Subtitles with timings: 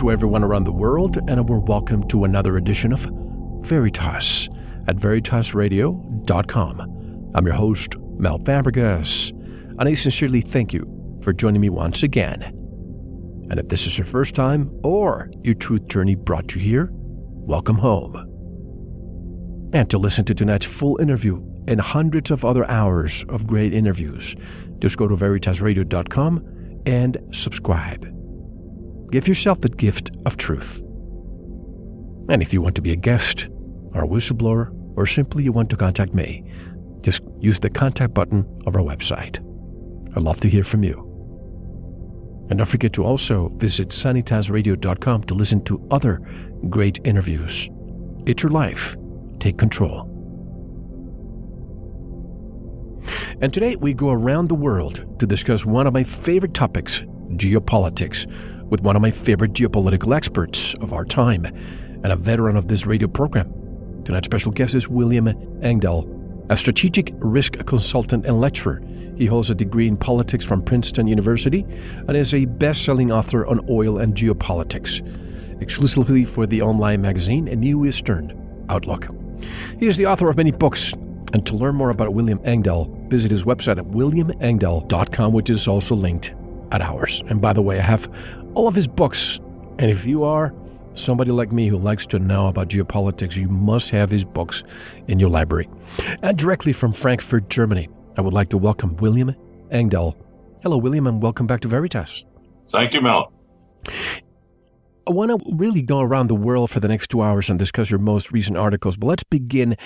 [0.00, 3.06] To everyone around the world, and a warm welcome to another edition of
[3.60, 4.48] Veritas
[4.88, 7.30] at veritasradio.com.
[7.34, 9.30] I'm your host, Mel Fabregas,
[9.78, 12.44] and I sincerely thank you for joining me once again.
[13.50, 17.76] And if this is your first time or your truth journey brought you here, welcome
[17.76, 18.16] home.
[19.74, 24.34] And to listen to tonight's full interview and hundreds of other hours of great interviews,
[24.78, 28.19] just go to veritasradio.com and subscribe.
[29.10, 30.82] Give yourself the gift of truth.
[32.28, 33.48] And if you want to be a guest,
[33.92, 36.44] or a whistleblower, or simply you want to contact me,
[37.00, 39.38] just use the contact button of our website.
[40.14, 41.06] I'd love to hear from you.
[42.50, 46.20] And don't forget to also visit sanitasradio.com to listen to other
[46.68, 47.68] great interviews.
[48.26, 48.96] It's your life.
[49.38, 50.06] Take control.
[53.40, 57.02] And today we go around the world to discuss one of my favorite topics
[57.36, 58.26] geopolitics
[58.70, 62.86] with one of my favorite geopolitical experts of our time and a veteran of this
[62.86, 63.52] radio program.
[64.04, 65.28] Tonight's special guest is William
[65.62, 66.08] Engdahl,
[66.48, 68.82] a strategic risk consultant and lecturer.
[69.16, 71.66] He holds a degree in politics from Princeton University
[72.08, 75.00] and is a best selling author on oil and geopolitics,
[75.60, 79.08] exclusively for the online magazine A New Eastern Outlook.
[79.78, 80.92] He is the author of many books,
[81.34, 85.94] and to learn more about William Engdahl, visit his website at williamengdahl.com, which is also
[85.94, 86.34] linked
[86.72, 87.22] at ours.
[87.28, 88.08] And by the way, I have
[88.54, 89.38] all of his books.
[89.78, 90.54] And if you are
[90.94, 94.62] somebody like me who likes to know about geopolitics, you must have his books
[95.08, 95.68] in your library.
[96.22, 97.88] And directly from Frankfurt, Germany,
[98.18, 99.34] I would like to welcome William
[99.70, 100.16] Engdahl.
[100.62, 102.24] Hello, William, and welcome back to Veritas.
[102.68, 103.32] Thank you, Mel.
[105.08, 107.90] I want to really go around the world for the next two hours and discuss
[107.90, 109.76] your most recent articles, but let's begin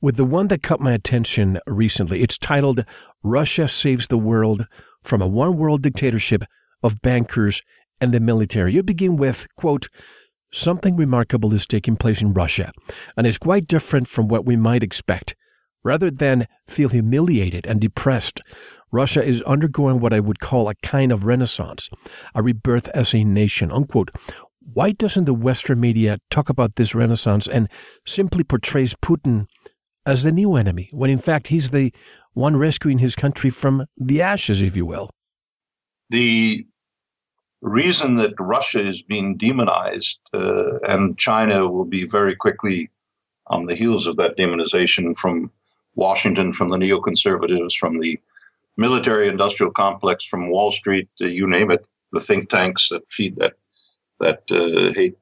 [0.00, 2.20] with the one that caught my attention recently.
[2.20, 2.84] It's titled
[3.22, 4.66] Russia Saves the World
[5.02, 6.44] from a One World Dictatorship
[6.82, 7.62] of Bankers
[8.00, 8.74] and the military.
[8.74, 9.88] You begin with, quote,
[10.52, 12.70] Something remarkable is taking place in Russia,
[13.16, 15.34] and is quite different from what we might expect.
[15.82, 18.40] Rather than feel humiliated and depressed,
[18.92, 21.90] Russia is undergoing what I would call a kind of renaissance,
[22.34, 23.72] a rebirth as a nation.
[23.72, 24.10] Unquote.
[24.60, 27.68] Why doesn't the Western media talk about this renaissance and
[28.06, 29.46] simply portrays Putin
[30.06, 31.92] as the new enemy, when in fact he's the
[32.32, 35.10] one rescuing his country from the ashes, if you will?
[36.10, 36.66] The
[37.64, 42.90] reason that Russia is being demonized, uh, and China will be very quickly
[43.46, 45.50] on the heels of that demonization from
[45.94, 48.20] Washington, from the neoconservatives, from the
[48.76, 53.36] military industrial complex, from Wall Street, uh, you name it, the think tanks that feed
[53.36, 53.54] that
[54.20, 55.16] that uh, hate.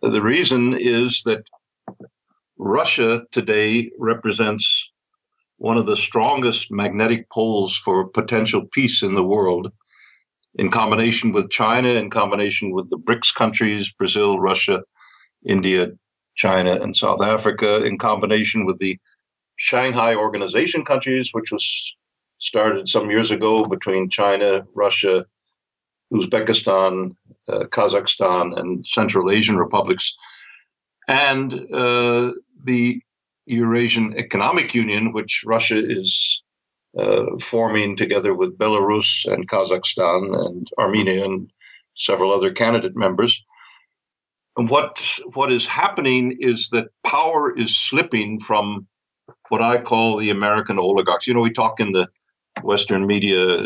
[0.00, 1.44] The reason is that
[2.56, 4.90] Russia today represents
[5.58, 9.72] one of the strongest magnetic poles for potential peace in the world
[10.54, 14.82] in combination with China, in combination with the BRICS countries, Brazil, Russia,
[15.44, 15.92] India,
[16.34, 18.98] China, and South Africa, in combination with the
[19.56, 21.96] Shanghai Organization countries, which was
[22.38, 25.26] started some years ago between China, Russia,
[26.12, 27.14] Uzbekistan,
[27.48, 30.14] uh, Kazakhstan, and Central Asian republics,
[31.06, 32.32] and uh,
[32.64, 33.00] the
[33.46, 36.42] Eurasian Economic Union, which Russia is
[36.98, 41.50] uh, forming together with Belarus and Kazakhstan and Armenia and
[41.94, 43.42] several other candidate members.
[44.56, 48.88] And what what is happening is that power is slipping from
[49.48, 51.26] what I call the American oligarchs.
[51.26, 52.08] You know, we talk in the
[52.62, 53.58] Western media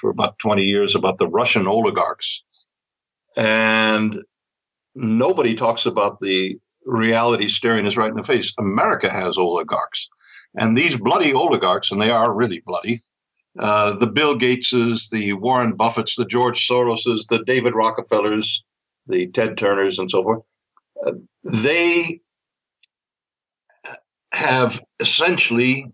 [0.00, 2.42] for about 20 years about the Russian oligarchs.
[3.36, 4.22] And
[4.94, 8.52] nobody talks about the reality staring us right in the face.
[8.58, 10.08] America has oligarchs.
[10.56, 13.00] And these bloody oligarchs, and they are really bloody,
[13.58, 18.64] uh, the Bill Gateses, the Warren Buffetts, the George Soroses, the David Rockefellers,
[19.06, 20.42] the Ted Turners, and so forth,
[21.06, 21.12] uh,
[21.44, 22.20] they
[24.32, 25.90] have essentially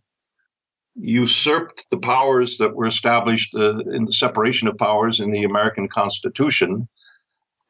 [0.94, 5.88] usurped the powers that were established uh, in the separation of powers in the American
[5.88, 6.88] Constitution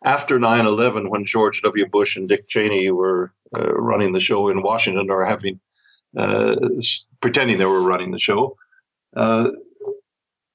[0.04, 1.86] after 9 11, when George W.
[1.86, 5.60] Bush and Dick Cheney were uh, running the show in Washington or having
[7.20, 8.56] pretending they were running the show.
[9.16, 9.50] Uh,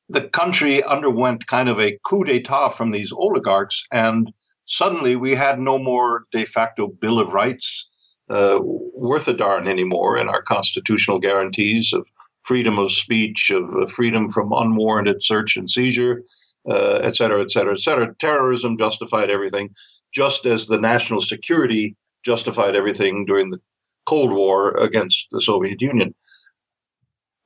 [0.10, 4.34] the country underwent kind of a coup d'etat from these oligarchs, and
[4.66, 7.88] suddenly we had no more de facto Bill of Rights
[8.30, 12.10] uh, worth a darn anymore in our constitutional guarantees of
[12.44, 16.24] freedom of speech, of uh, freedom from unwarranted search and seizure,
[16.70, 18.14] uh, et cetera, et cetera, et cetera.
[18.16, 19.70] Terrorism justified everything,
[20.14, 23.60] just as the national security justified everything during the
[24.06, 26.14] Cold War against the Soviet Union.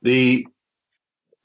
[0.02, 0.46] The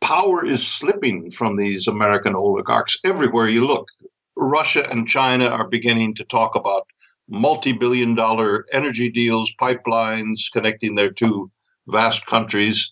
[0.02, 3.88] power is slipping from these American oligarchs everywhere you look.
[4.36, 6.88] Russia and China are beginning to talk about
[7.30, 11.52] multi billion dollar energy deals, pipelines connecting their two
[11.88, 12.92] vast countries.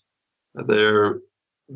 [0.54, 1.19] They're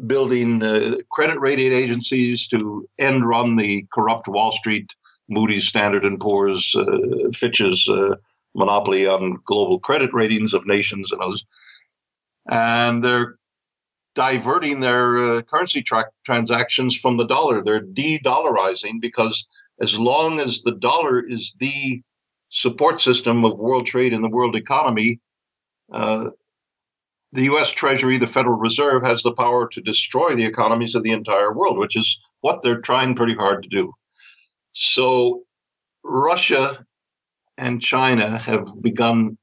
[0.07, 4.95] building uh, credit rating agencies to end run the corrupt Wall Street,
[5.29, 8.15] Moody's, Standard and Poor's, uh, Fitch's uh,
[8.55, 11.45] monopoly on global credit ratings of nations and others.
[12.49, 13.35] And they're
[14.15, 17.63] diverting their uh, currency tra- transactions from the dollar.
[17.63, 19.47] They're de-dollarizing because
[19.81, 22.01] as long as the dollar is the
[22.49, 25.19] support system of world trade and the world economy,
[25.91, 26.29] uh,
[27.31, 27.71] the U.S.
[27.71, 31.79] Treasury, the Federal Reserve, has the power to destroy the economies of the entire world,
[31.79, 33.93] which is what they're trying pretty hard to do.
[34.73, 35.41] So,
[36.03, 36.85] Russia
[37.57, 39.37] and China have begun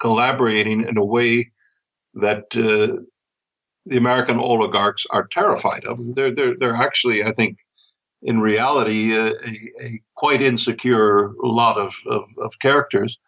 [0.00, 1.50] collaborating in a way
[2.14, 3.00] that uh,
[3.86, 5.98] the American oligarchs are terrified of.
[6.14, 7.58] They're, they're, they're actually, I think,
[8.22, 13.18] in reality, a, a quite insecure lot of, of, of characters,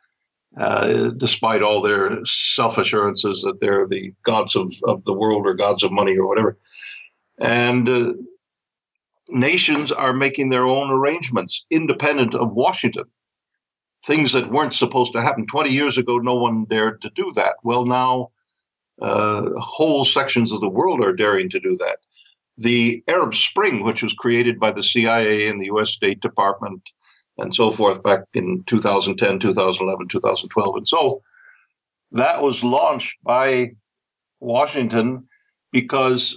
[0.57, 5.55] uh, despite all their self assurances that they're the gods of, of the world or
[5.55, 6.59] gods of money or whatever.
[7.39, 8.13] And uh,
[9.29, 13.05] nations are making their own arrangements independent of Washington
[14.09, 15.47] things that weren't supposed to happen.
[15.47, 17.57] 20 years ago, no one dared to do that.
[17.63, 18.31] Well, now
[19.03, 21.99] uh, whole sections of the world are daring to do that.
[22.57, 26.83] The Arab Spring, which was created by the CIA and the US State Department
[27.37, 31.23] and so forth back in 2010, 2011, 2012, and so
[32.11, 33.69] that was launched by
[34.41, 35.29] Washington
[35.71, 36.37] because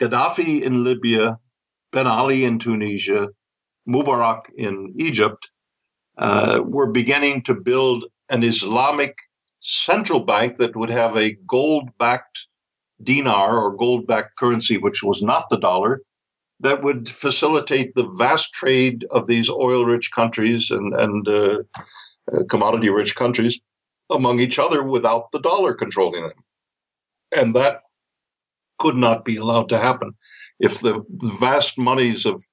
[0.00, 1.38] Gaddafi in Libya,
[1.92, 3.28] Ben Ali in Tunisia,
[3.86, 5.50] Mubarak in Egypt
[6.20, 9.16] uh, were beginning to build an Islamic
[9.60, 12.46] central bank that would have a gold backed
[13.02, 16.02] dinar or gold backed currency, which was not the dollar,
[16.60, 21.58] that would facilitate the vast trade of these oil rich countries and, and uh,
[22.32, 23.58] uh, commodity rich countries
[24.10, 26.44] among each other without the dollar controlling them.
[27.34, 27.80] And that
[28.78, 30.12] could not be allowed to happen.
[30.58, 32.44] If the vast monies of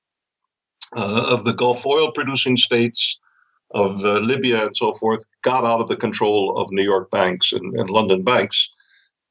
[0.95, 3.19] uh, of the Gulf oil producing states,
[3.71, 7.51] of uh, Libya and so forth got out of the control of New York banks
[7.51, 8.69] and, and London banks.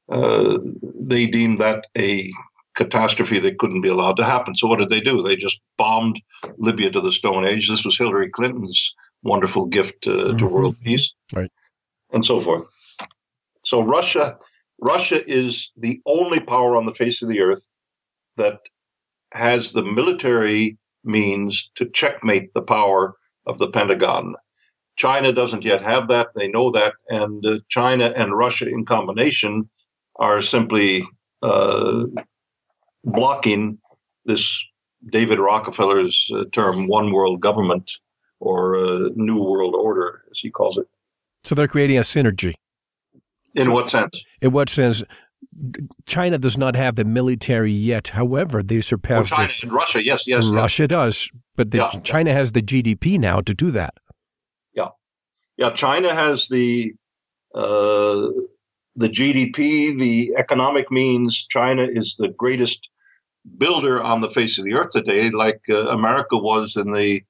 [0.09, 0.57] Uh,
[0.99, 2.31] they deemed that a
[2.75, 4.55] catastrophe that couldn't be allowed to happen.
[4.55, 5.21] So what did they do?
[5.21, 6.21] They just bombed
[6.57, 7.67] Libya to the Stone Age.
[7.67, 8.93] This was Hillary Clinton's
[9.23, 10.37] wonderful gift uh, mm-hmm.
[10.37, 11.51] to world peace, right,
[12.13, 12.63] and so forth.
[13.65, 14.37] So Russia,
[14.79, 17.67] Russia is the only power on the face of the earth
[18.37, 18.59] that
[19.33, 23.16] has the military means to checkmate the power
[23.47, 24.35] of the Pentagon.
[24.97, 26.27] China doesn't yet have that.
[26.35, 26.93] They know that.
[27.09, 29.69] And uh, China and Russia in combination
[30.17, 31.03] are simply
[31.41, 32.03] uh,
[33.03, 33.79] blocking
[34.25, 34.63] this
[35.11, 37.91] David Rockefeller's uh, term, one world government
[38.39, 40.87] or uh, new world order, as he calls it.
[41.43, 42.55] So they're creating a synergy.
[43.55, 44.23] In what sense?
[44.41, 45.03] In what sense?
[46.05, 48.09] China does not have the military yet.
[48.09, 50.05] However, they surpass well, China the, and Russia.
[50.05, 50.47] Yes, yes.
[50.47, 50.89] Russia yes.
[50.89, 53.95] does, but the, yeah, China has the GDP now to do that.
[54.73, 54.89] Yeah,
[55.57, 55.71] yeah.
[55.71, 56.93] China has the
[57.55, 58.29] uh,
[58.95, 61.45] the GDP, the economic means.
[61.45, 62.87] China is the greatest
[63.57, 67.21] builder on the face of the earth today, like uh, America was in the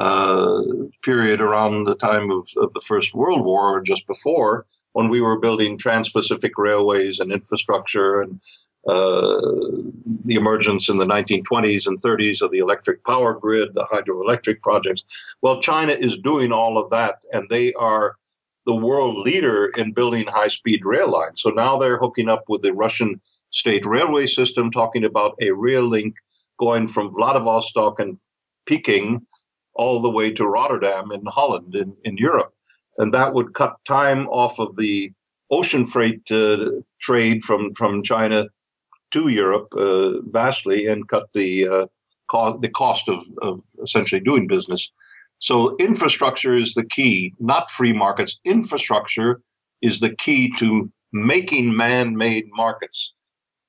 [0.00, 0.62] uh,
[1.02, 5.20] period around the time of, of the First World War or just before when we
[5.20, 8.40] were building trans-Pacific railways and infrastructure and
[8.88, 9.38] uh,
[10.24, 15.04] the emergence in the 1920s and 30s of the electric power grid, the hydroelectric projects.
[15.42, 18.16] Well, China is doing all of that, and they are
[18.64, 21.42] the world leader in building high speed rail lines.
[21.42, 25.82] So now they're hooking up with the Russian state railway system, talking about a rail
[25.82, 26.16] link
[26.58, 28.16] going from Vladivostok and
[28.64, 29.26] Peking
[29.80, 32.52] all the way to Rotterdam in Holland in, in Europe
[33.00, 35.12] and that would cut time off of the
[35.50, 36.70] ocean freight uh,
[37.00, 38.46] trade from, from China
[39.10, 41.86] to Europe uh, vastly and cut the uh,
[42.30, 44.90] co- the cost of, of essentially doing business.
[45.38, 48.38] So infrastructure is the key, not free markets.
[48.44, 49.40] Infrastructure
[49.80, 53.14] is the key to making man-made markets.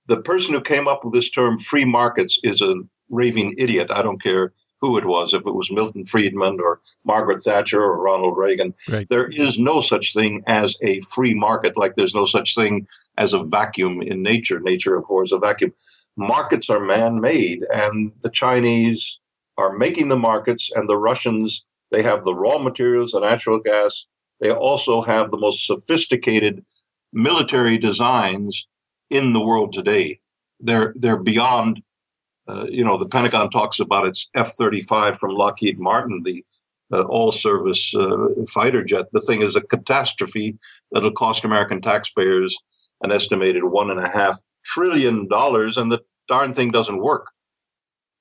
[0.08, 2.75] The person who came up with this term free markets is a
[3.10, 3.89] raving idiot.
[3.89, 8.01] I don't care who it was, if it was Milton Friedman or Margaret Thatcher or
[8.01, 8.73] Ronald Reagan.
[8.89, 9.07] Right.
[9.09, 13.33] There is no such thing as a free market, like there's no such thing as
[13.33, 14.59] a vacuum in nature.
[14.59, 15.73] Nature, of course, a vacuum.
[16.17, 19.19] Markets are man made, and the Chinese
[19.57, 24.05] are making the markets, and the Russians, they have the raw materials, the natural gas.
[24.39, 26.65] They also have the most sophisticated
[27.13, 28.67] military designs
[29.09, 30.19] in the world today.
[30.59, 31.83] They're, they're beyond
[32.48, 36.43] uh, you know, the Pentagon talks about its F 35 from Lockheed Martin, the
[36.93, 39.05] uh, all service uh, fighter jet.
[39.13, 40.57] The thing is a catastrophe
[40.91, 42.57] that'll cost American taxpayers
[43.03, 47.31] an estimated one and a half trillion dollars, and the darn thing doesn't work.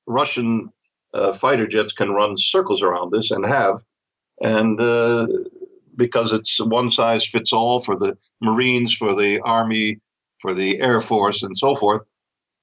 [0.07, 0.71] Russian
[1.13, 3.79] uh, fighter jets can run circles around this and have,
[4.41, 5.27] and uh,
[5.97, 10.01] because it's one size fits all for the Marines, for the Army,
[10.39, 12.01] for the Air Force, and so forth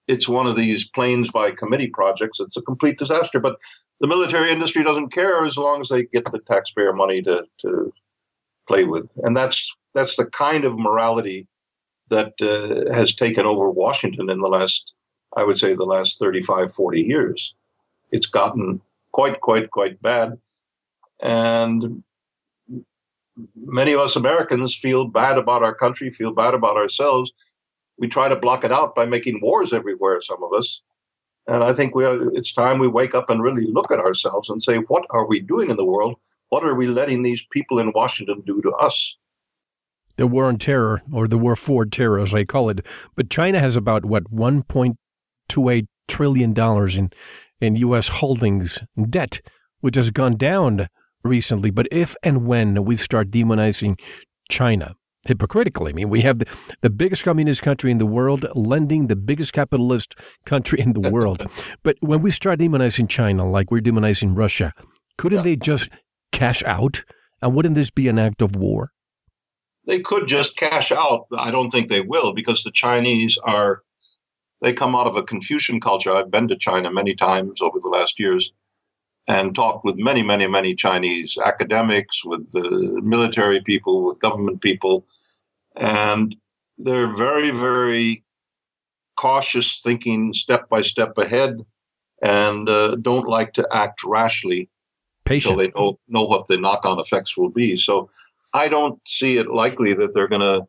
[0.08, 2.40] it's one of these planes by committee projects.
[2.40, 3.40] It's a complete disaster.
[3.40, 3.58] But
[4.00, 7.94] the military industry doesn't care as long as they get the taxpayer money to, to
[8.68, 9.12] play with.
[9.18, 11.48] And that's that's the kind of morality
[12.10, 14.94] that uh, has taken over Washington in the last,
[15.36, 17.56] I would say, the last 35, 40 years.
[18.12, 20.38] It's gotten quite, quite, quite bad.
[21.20, 22.04] And
[23.56, 27.34] many of us Americans feel bad about our country, feel bad about ourselves
[27.98, 30.82] we try to block it out by making wars everywhere, some of us.
[31.48, 34.50] And I think we are, it's time we wake up and really look at ourselves
[34.50, 36.16] and say, what are we doing in the world?
[36.50, 39.16] What are we letting these people in Washington do to us?
[40.18, 42.86] The war on terror, or the war for terror, as I call it.
[43.16, 47.12] But China has about, what, $1.28 trillion in,
[47.62, 48.08] in U.S.
[48.08, 49.40] holdings debt,
[49.80, 50.88] which has gone down
[51.24, 51.70] recently.
[51.70, 54.00] But if and when we start demonizing
[54.50, 54.96] China,
[55.28, 55.92] hypocritically.
[55.92, 56.46] I mean, we have the,
[56.82, 60.16] the biggest communist country in the world lending the biggest capitalist
[60.46, 61.46] country in the world.
[61.84, 64.74] but when we start demonizing China like we're demonizing Russia,
[65.18, 65.44] couldn't yeah.
[65.44, 65.90] they just
[66.32, 67.04] cash out?
[67.42, 68.92] And wouldn't this be an act of war?
[69.86, 71.28] They could just cash out.
[71.38, 73.84] I don't think they will because the Chinese are,
[74.62, 76.12] they come out of a Confucian culture.
[76.12, 78.52] I've been to China many times over the last years
[79.28, 85.06] and talked with many, many, many Chinese academics, with the military people, with government people,
[85.76, 86.36] and
[86.78, 88.24] they're very, very
[89.18, 91.66] cautious, thinking step by step ahead,
[92.22, 94.70] and uh, don't like to act rashly.
[95.26, 95.58] Patient.
[95.58, 97.76] So they know, know what the knock-on effects will be.
[97.76, 98.10] So
[98.54, 100.68] I don't see it likely that they're going to,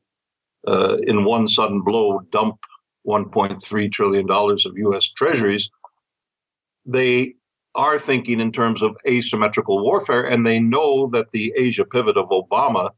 [0.67, 2.59] uh, in one sudden blow, dump
[3.07, 5.09] 1.3 trillion dollars of U.S.
[5.09, 5.71] Treasuries.
[6.85, 7.35] They
[7.79, 12.29] are thinking in terms of asymmetrical warfare, and they know that the Asia pivot of
[12.31, 12.91] Obama,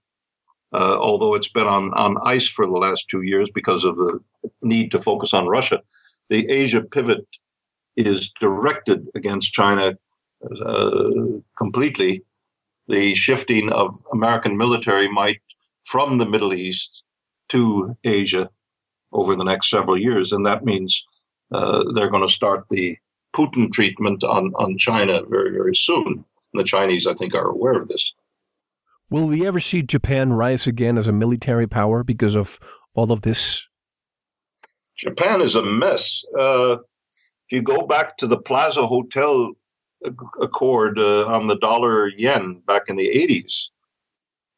[0.72, 4.18] uh, although it's been on, on ice for the last two years because of the
[4.62, 5.82] need to focus on Russia,
[6.30, 7.26] the Asia pivot
[7.96, 9.92] is directed against China
[10.64, 11.10] uh,
[11.58, 12.22] completely.
[12.88, 15.42] The shifting of American military might
[15.84, 17.04] from the Middle East
[17.50, 18.48] to Asia
[19.12, 21.04] over the next several years, and that means
[21.52, 22.96] uh, they're going to start the
[23.34, 26.24] Putin treatment on, on China very, very soon.
[26.52, 28.12] And the Chinese, I think, are aware of this.
[29.08, 32.58] Will we ever see Japan rise again as a military power because of
[32.94, 33.66] all of this?
[34.96, 36.24] Japan is a mess.
[36.38, 36.76] Uh,
[37.46, 39.52] if you go back to the Plaza Hotel
[40.40, 43.68] Accord uh, on the dollar yen back in the 80s,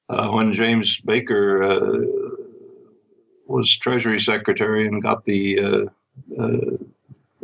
[0.09, 1.99] uh, when James Baker uh,
[3.47, 5.85] was Treasury Secretary and got the uh,
[6.39, 6.77] uh,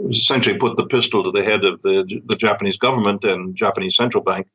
[0.06, 4.22] essentially put the pistol to the head of the, the Japanese government and Japanese central
[4.22, 4.48] bank.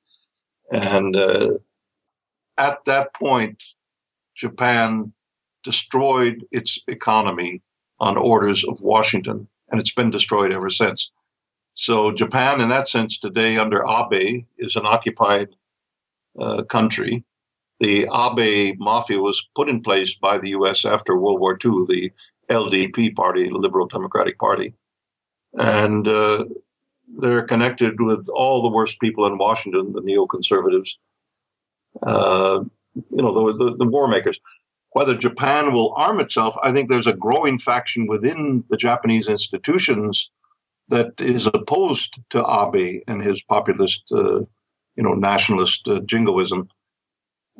[0.71, 1.57] And uh,
[2.57, 3.63] at that point,
[4.35, 5.13] Japan
[5.63, 7.62] destroyed its economy
[8.00, 11.12] on orders of Washington, and it's been destroyed ever since.
[11.75, 15.50] So, Japan, in that sense, today under Abe, is an occupied
[16.39, 17.23] uh, country.
[17.79, 20.85] The Abe mafia was put in place by the U.S.
[20.85, 22.12] after World War II, the
[22.50, 24.73] LDP party, the Liberal Democratic Party
[25.57, 26.45] and uh,
[27.17, 30.95] they're connected with all the worst people in Washington, the neoconservatives,
[32.03, 32.63] uh,
[32.95, 34.39] you know, the, the, the war makers.
[34.91, 40.31] Whether Japan will arm itself, I think there's a growing faction within the Japanese institutions
[40.89, 44.41] that is opposed to Abe and his populist, uh,
[44.95, 46.69] you know, nationalist uh, jingoism.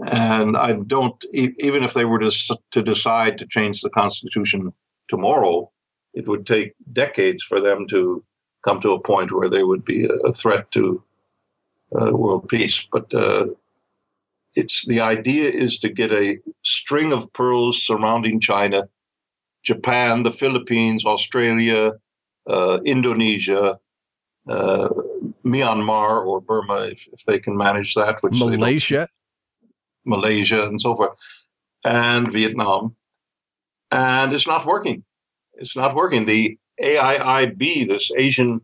[0.06, 2.32] And I don't, even if they were to,
[2.72, 4.74] to decide to change the Constitution
[5.08, 5.72] tomorrow,
[6.14, 8.24] it would take decades for them to
[8.64, 11.04] come to a point where they would be a, threat to
[12.00, 12.88] uh, world peace.
[12.92, 13.48] But uh,
[14.56, 18.88] it's the idea is to get a string of pearls surrounding China,
[19.64, 21.94] Japan, the Philippines, Australia,
[22.48, 23.80] uh, Indonesia,
[24.48, 24.90] uh,
[25.46, 29.10] Myanmar or Burma, if, if they can manage that, which Malaysia,
[30.06, 31.18] Malaysia, and so forth,
[31.84, 32.96] and Vietnam,
[33.92, 35.04] and it's not working.
[35.56, 36.26] It's not working.
[36.26, 38.62] The AIIB, this Asian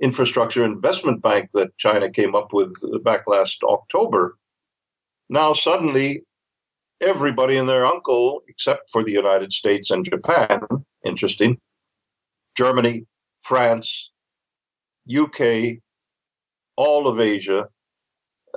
[0.00, 2.72] Infrastructure Investment Bank that China came up with
[3.04, 4.36] back last October,
[5.28, 6.24] now suddenly
[7.00, 10.60] everybody and their uncle, except for the United States and Japan,
[11.04, 11.58] interesting,
[12.56, 13.06] Germany,
[13.38, 14.10] France,
[15.10, 15.78] UK,
[16.76, 17.68] all of Asia,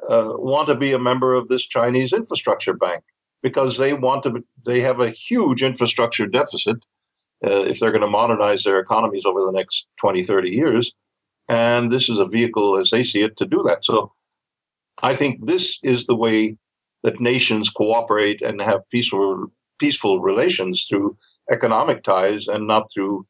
[0.10, 3.04] uh, want to be a member of this Chinese infrastructure bank
[3.42, 4.44] because they want to.
[4.66, 6.78] They have a huge infrastructure deficit
[7.46, 10.94] uh, if they're going to modernize their economies over the next 20, 30 years.
[11.50, 13.84] And this is a vehicle, as they see it, to do that.
[13.84, 14.14] So
[15.02, 16.58] I think this is the way
[17.04, 19.48] that nations cooperate and have peaceful,
[19.78, 21.18] peaceful relations through
[21.52, 23.28] economic ties and not through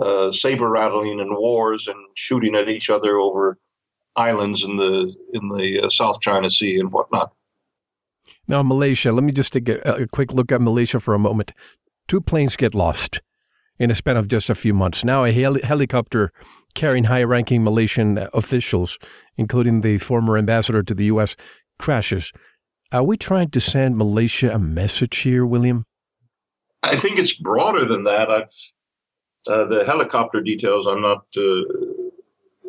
[0.00, 3.58] uh, saber rattling and wars and shooting at each other over
[4.16, 7.32] islands in the in the uh, South China Sea and whatnot.
[8.46, 9.10] Now, Malaysia.
[9.10, 11.52] Let me just take a, a quick look at Malaysia for a moment.
[12.06, 13.20] Two planes get lost
[13.78, 15.04] in a span of just a few months.
[15.04, 16.32] Now, a heli- helicopter
[16.74, 18.98] carrying high ranking Malaysian officials,
[19.36, 21.36] including the former ambassador to the U.S.,
[21.78, 22.32] crashes.
[22.92, 25.84] Are we trying to send Malaysia a message here, William?
[26.82, 28.30] I think it's broader than that.
[28.30, 28.50] I've
[29.46, 31.62] uh, the helicopter details I'm not uh,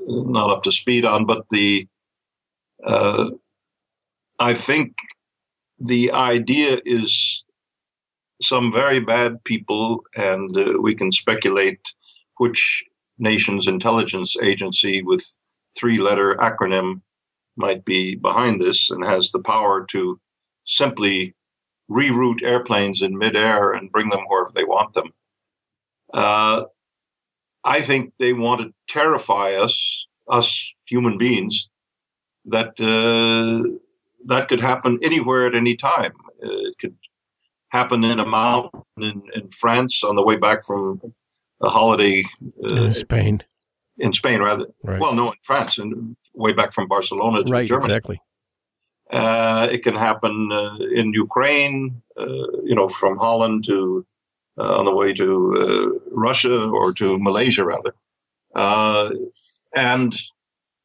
[0.08, 1.88] not up to speed on, but the
[2.84, 3.32] uh,
[4.40, 4.96] I think
[5.80, 7.44] the idea is
[8.42, 11.82] some very bad people, and uh, we can speculate
[12.38, 12.84] which
[13.18, 15.38] nation's intelligence agency with
[15.78, 17.02] three letter acronym
[17.58, 20.20] might be behind this and has the power to
[20.66, 21.36] simply
[21.92, 25.12] reroute airplanes in midair and bring them wherever they want them.
[26.14, 26.64] Uh,
[27.64, 31.70] I think they want to terrify us, us human beings,
[32.46, 33.78] that uh,
[34.26, 36.14] that could happen anywhere at any time.
[36.44, 36.96] Uh, it could
[37.70, 41.02] happened in a mountain in, in France on the way back from
[41.62, 42.24] a holiday
[42.64, 43.44] uh, in Spain.
[43.98, 44.68] In Spain, rather.
[44.84, 45.00] Right.
[45.00, 47.94] Well, no, in France, and way back from Barcelona to right, Germany.
[47.94, 48.22] Exactly.
[49.12, 54.06] Uh, it can happen uh, in Ukraine, uh, you know, from Holland to
[54.58, 57.94] uh, on the way to uh, Russia or to Malaysia, rather.
[59.76, 60.16] and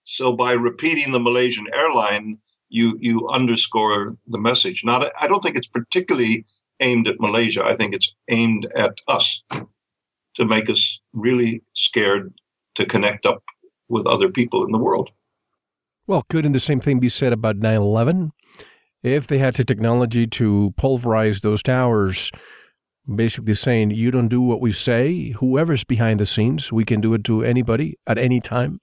[0.05, 4.83] so, by repeating the Malaysian airline, you you underscore the message.
[4.85, 6.47] Now, I don't think it's particularly
[6.85, 7.65] aimed at Malaysia.
[7.65, 9.43] I think it's aimed at us
[10.35, 12.35] to make us really scared
[12.77, 13.43] to connect up
[13.89, 15.11] with other people in the world.
[16.07, 18.33] Well, couldn't the same thing be said about 9 11?
[19.03, 22.31] If they had the technology to pulverize those towers,
[23.13, 27.15] basically saying, you don't do what we say, whoever's behind the scenes, we can do
[27.15, 28.81] it to anybody at any time?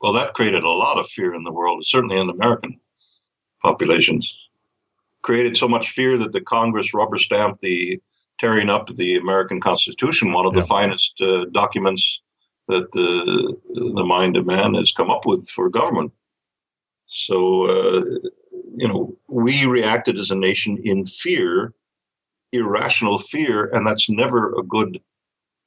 [0.00, 2.80] Well, that created a lot of fear in the world, certainly in American
[3.62, 4.49] populations
[5.22, 8.00] created so much fear that the Congress rubber stamped the
[8.38, 10.60] tearing up of the American Constitution, one of yeah.
[10.60, 12.22] the finest uh, documents
[12.68, 13.56] that the
[13.94, 16.12] the mind of man has come up with for government.
[17.06, 18.04] So, uh,
[18.76, 21.74] you know, we reacted as a nation in fear,
[22.52, 25.00] irrational fear, and that's never a good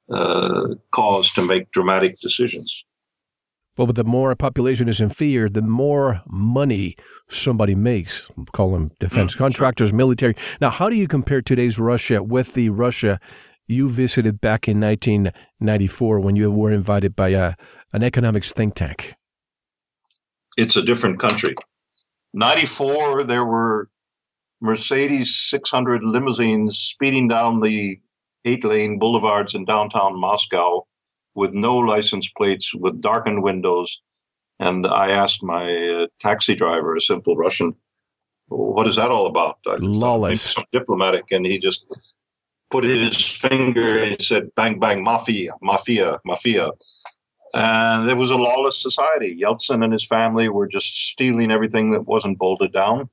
[0.10, 2.86] uh, cause to make dramatic decisions.
[3.78, 6.96] Well, but the more a population is in fear, the more money
[7.30, 8.30] somebody makes.
[8.52, 10.36] Call them defense mm, contractors, military.
[10.62, 13.20] Now, how do you compare today's Russia with the Russia
[13.66, 17.56] you visited back in 1994 when you were invited by a,
[17.94, 19.16] an economics think tank?
[20.56, 21.56] It's a different country.
[22.36, 23.90] 94, there were
[24.62, 28.00] Mercedes 600 limousines speeding down the
[28.46, 30.86] eight lane boulevards in downtown Moscow
[31.36, 34.02] with no license plates, with darkened windows.
[34.60, 37.76] And I asked my uh, taxi driver, a simple Russian,
[38.48, 39.58] what is that all about?
[39.68, 40.56] I Lawless.
[40.72, 41.32] diplomatic.
[41.32, 41.86] And he just
[42.70, 46.70] put his finger and said, bang, bang, mafia, mafia, mafia.
[47.54, 49.40] And it was a lawless society.
[49.40, 53.10] Yeltsin and his family were just stealing everything that wasn't bolted down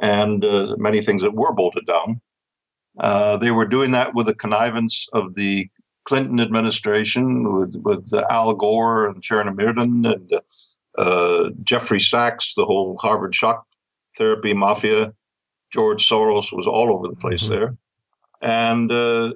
[0.00, 2.20] and uh, many things that were bolted down.
[2.98, 5.68] Uh, they were doing that with the connivance of the
[6.08, 10.40] Clinton administration with with Al Gore and Sharon Mirden and
[10.96, 13.66] uh, Jeffrey Sachs, the whole Harvard shock
[14.16, 15.12] therapy mafia,
[15.70, 17.52] George Soros was all over the place mm-hmm.
[17.52, 17.76] there.
[18.40, 19.34] And uh,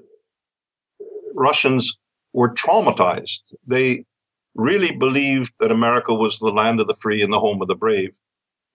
[1.34, 1.98] Russians
[2.32, 3.40] were traumatized.
[3.66, 4.06] They
[4.54, 7.76] really believed that America was the land of the free and the home of the
[7.76, 8.18] brave.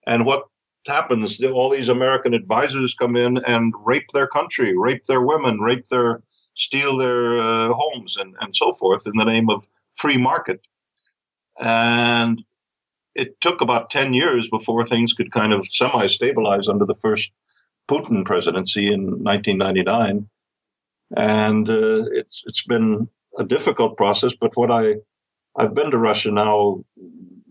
[0.06, 0.44] And what
[0.86, 5.88] happens, all these American advisors come in and rape their country, rape their women, rape
[5.88, 6.22] their,
[6.58, 10.66] steal their uh, homes, and, and so forth in the name of free market.
[11.60, 12.42] And
[13.14, 17.30] it took about 10 years before things could kind of semi stabilize under the first
[17.88, 20.28] Putin presidency in 1999.
[21.16, 24.96] And uh, it's, it's been a difficult process, but what I
[25.56, 26.84] I've been to Russia now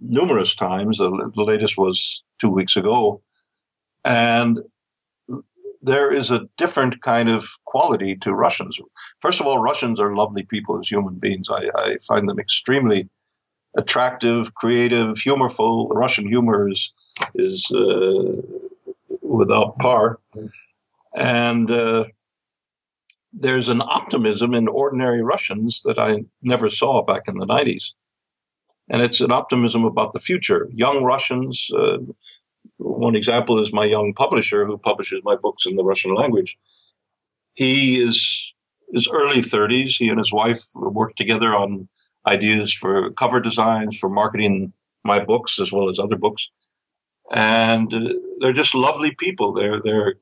[0.02, 1.00] numerous times.
[1.00, 3.22] The, the latest was two weeks ago,
[4.06, 4.60] and
[5.82, 8.80] there is a different kind of quality to Russians.
[9.22, 11.50] First of all, Russians are lovely people as human beings.
[11.50, 13.10] I, I find them extremely
[13.78, 15.90] attractive, creative, humorful.
[15.90, 16.94] Russian humor is
[17.36, 18.42] is uh,
[19.22, 20.20] without par,
[21.16, 22.06] and uh,
[23.40, 27.94] there's an optimism in ordinary Russians that I never saw back in the 90s.
[28.90, 30.70] And it's an optimism about the future.
[30.74, 31.98] Young Russians, uh,
[32.78, 36.58] one example is my young publisher who publishes my books in the Russian language.
[37.54, 38.54] He is
[38.94, 39.98] his early 30s.
[39.98, 41.88] He and his wife work together on
[42.26, 46.50] ideas for cover designs, for marketing my books as well as other books.
[47.32, 49.54] And uh, they're just lovely people.
[49.54, 50.16] They're, they're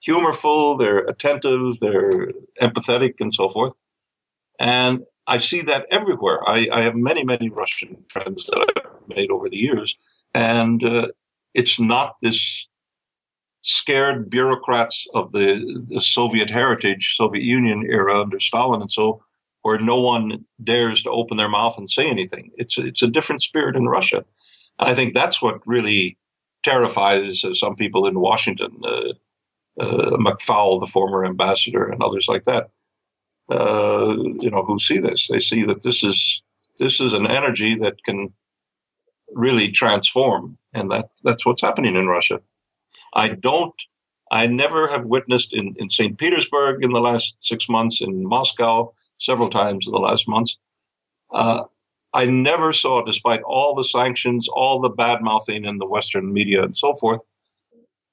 [0.00, 3.74] humorful, they're attentive, they're empathetic, and so forth.
[4.58, 6.46] And I see that everywhere.
[6.46, 9.96] I, I have many, many Russian friends that I've made over the years,
[10.34, 11.08] and uh,
[11.54, 12.66] it's not this
[13.62, 19.22] scared bureaucrats of the, the Soviet heritage, Soviet Union era under Stalin and so,
[19.62, 22.50] where no one dares to open their mouth and say anything.
[22.56, 24.24] It's it's a different spirit in Russia,
[24.78, 26.18] and I think that's what really
[26.62, 28.78] terrifies some people in Washington.
[28.84, 29.12] Uh,
[29.80, 32.70] uh, McFaul, the former ambassador, and others like that,
[33.50, 35.26] uh, you know, who see this.
[35.28, 36.42] They see that this is
[36.78, 38.32] this is an energy that can
[39.34, 42.40] really transform, and that that's what's happening in Russia.
[43.14, 43.74] I don't.
[44.30, 46.18] I never have witnessed in, in St.
[46.18, 50.56] Petersburg in the last six months, in Moscow several times in the last months.
[51.32, 51.64] Uh,
[52.12, 56.62] I never saw, despite all the sanctions, all the bad mouthing in the Western media
[56.62, 57.20] and so forth,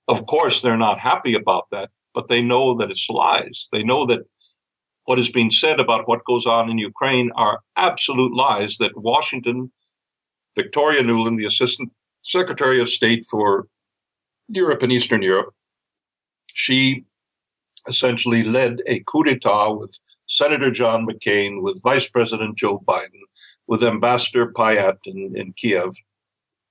[0.07, 3.69] of course, they're not happy about that, but they know that it's lies.
[3.71, 4.25] They know that
[5.05, 9.71] what is being said about what goes on in Ukraine are absolute lies that Washington,
[10.55, 13.67] Victoria Nuland, the Assistant Secretary of State for
[14.47, 15.53] Europe and Eastern Europe,
[16.47, 17.05] she
[17.87, 23.21] essentially led a coup d'etat with Senator John McCain, with Vice President Joe Biden,
[23.67, 25.95] with Ambassador Pyatt in, in Kiev,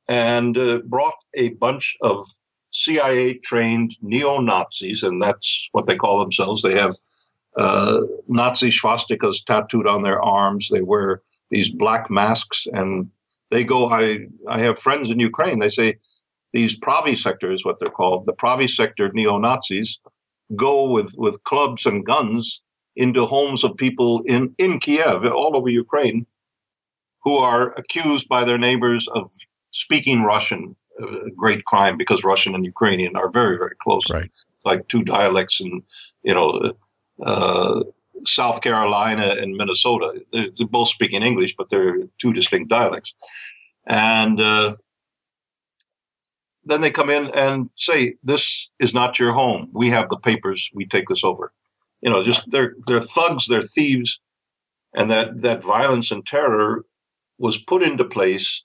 [0.09, 2.27] and uh, brought a bunch of
[2.71, 6.63] CIA trained neo Nazis, and that's what they call themselves.
[6.63, 6.95] They have
[7.57, 10.69] uh, Nazi swastikas tattooed on their arms.
[10.69, 13.11] They wear these black masks, and
[13.51, 13.91] they go.
[13.91, 15.59] I I have friends in Ukraine.
[15.59, 15.99] They say
[16.53, 18.27] these Pravi sector is what they're called.
[18.27, 19.99] The Pravi sector neo Nazis
[20.57, 22.63] go with with clubs and guns
[22.97, 26.27] into homes of people in in Kiev, all over Ukraine,
[27.25, 29.31] who are accused by their neighbors of
[29.71, 34.11] speaking Russian a great crime because Russian and Ukrainian are very, very close.
[34.11, 34.31] Right.
[34.55, 35.83] It's like two dialects and
[36.23, 36.75] you know,
[37.23, 37.83] uh,
[38.27, 40.23] South Carolina and Minnesota.
[40.33, 43.15] They're, they're, both speaking English, but they're two distinct dialects.
[43.87, 44.75] And uh,
[46.65, 49.71] then they come in and say, "This is not your home.
[49.73, 50.71] We have the papers.
[50.75, 51.53] We take this over."
[52.01, 53.47] You know, just they're they're thugs.
[53.47, 54.21] They're thieves,
[54.95, 56.85] and that that violence and terror
[57.39, 58.63] was put into place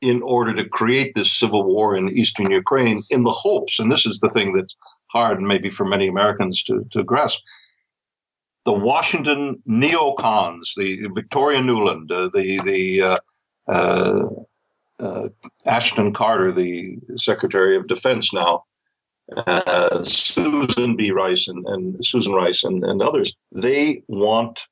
[0.00, 4.06] in order to create this civil war in eastern Ukraine in the hopes, and this
[4.06, 4.76] is the thing that's
[5.08, 7.40] hard maybe for many Americans to, to grasp.
[8.64, 13.18] The Washington neocons, the Victoria Nuland, uh, the the uh,
[13.66, 14.28] uh,
[15.02, 15.28] uh
[15.64, 18.64] Ashton Carter, the Secretary of Defense now,
[19.46, 21.10] uh, Susan B.
[21.10, 24.66] Rice and, and Susan Rice and, and others, they want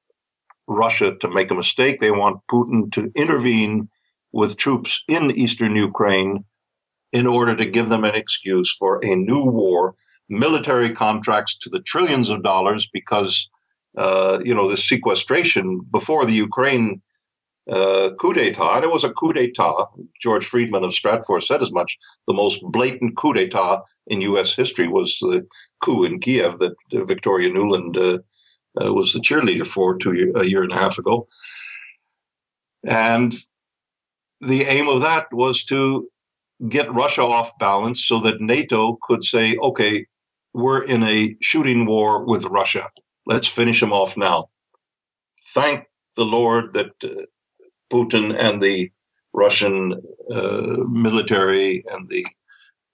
[0.66, 1.98] Russia to make a mistake.
[1.98, 3.88] They want Putin to intervene
[4.32, 6.44] with troops in eastern Ukraine
[7.12, 9.94] in order to give them an excuse for a new war,
[10.28, 13.48] military contracts to the trillions of dollars because,
[13.98, 17.02] uh, you know, the sequestration before the Ukraine
[17.70, 19.86] uh, coup d'etat, and it was a coup d'etat.
[20.22, 21.98] George Friedman of Stratfor said as much.
[22.26, 24.54] The most blatant coup d'etat in U.S.
[24.54, 25.46] history was the
[25.82, 28.18] coup in Kiev that Victoria Nuland uh,
[28.80, 31.26] uh, was the cheerleader for two a year and a half ago.
[32.84, 33.34] And
[34.40, 36.08] the aim of that was to
[36.68, 40.06] get Russia off balance so that NATO could say, okay,
[40.54, 42.88] we're in a shooting war with Russia.
[43.28, 44.48] Let's finish them off now.
[45.54, 45.84] Thank
[46.16, 47.26] the Lord that uh,
[47.92, 48.90] Putin and the
[49.32, 50.02] Russian
[50.34, 52.26] uh, military and the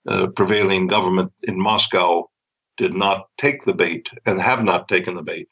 [0.07, 2.29] uh, prevailing government in Moscow
[2.77, 5.47] did not take the bait and have not taken the bait.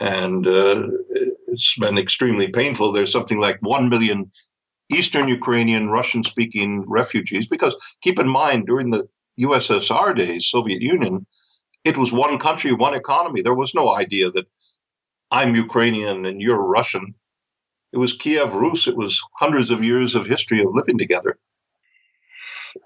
[0.00, 0.86] And uh,
[1.48, 2.92] it's been extremely painful.
[2.92, 4.30] There's something like 1 million
[4.90, 9.08] Eastern Ukrainian Russian speaking refugees, because keep in mind, during the
[9.40, 11.26] USSR days, Soviet Union,
[11.84, 13.42] it was one country, one economy.
[13.42, 14.46] There was no idea that
[15.30, 17.14] I'm Ukrainian and you're Russian.
[17.92, 18.86] It was Kiev Rus.
[18.86, 21.38] It was hundreds of years of history of living together.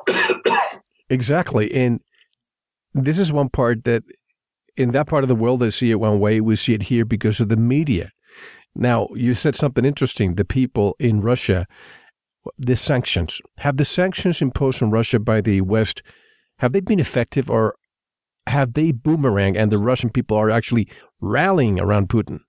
[1.11, 1.73] exactly.
[1.73, 2.01] And
[2.95, 4.05] this is one part that
[4.77, 6.41] in that part of the world, they see it one way.
[6.41, 8.11] We see it here because of the media.
[8.75, 10.35] Now, you said something interesting.
[10.35, 11.67] The people in Russia,
[12.57, 16.03] the sanctions, have the sanctions imposed on Russia by the West,
[16.59, 17.75] have they been effective or
[18.47, 20.89] have they boomerang and the Russian people are actually
[21.21, 22.41] rallying around Putin?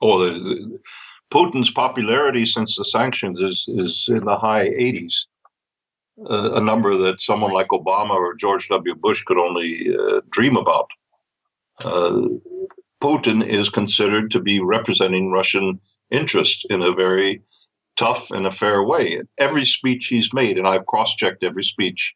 [0.00, 0.78] Oh, the, the,
[1.32, 5.24] Putin's popularity since the sanctions is, is in the high 80s,
[6.30, 8.94] uh, a number that someone like Obama or George W.
[8.94, 10.88] Bush could only uh, dream about.
[11.84, 12.22] Uh,
[13.02, 17.42] Putin is considered to be representing Russian interest in a very
[17.96, 19.20] tough and a fair way.
[19.36, 22.14] Every speech he's made, and I've cross-checked every speech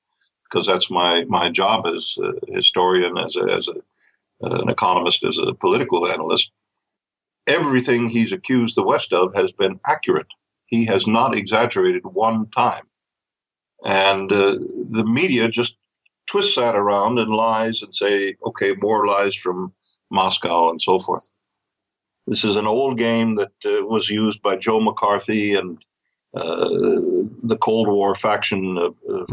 [0.50, 3.74] because that's my my job as a historian, as a, as a,
[4.40, 6.50] an economist, as a political analyst.
[7.46, 10.26] Everything he's accused the West of has been accurate.
[10.66, 12.84] He has not exaggerated one time,
[13.84, 14.58] and uh,
[14.90, 15.76] the media just
[16.26, 19.72] twists that around and lies and say, okay, more lies from
[20.10, 21.30] Moscow and so forth.
[22.26, 25.78] This is an old game that uh, was used by Joe McCarthy and
[26.33, 29.29] the Cold War faction of, of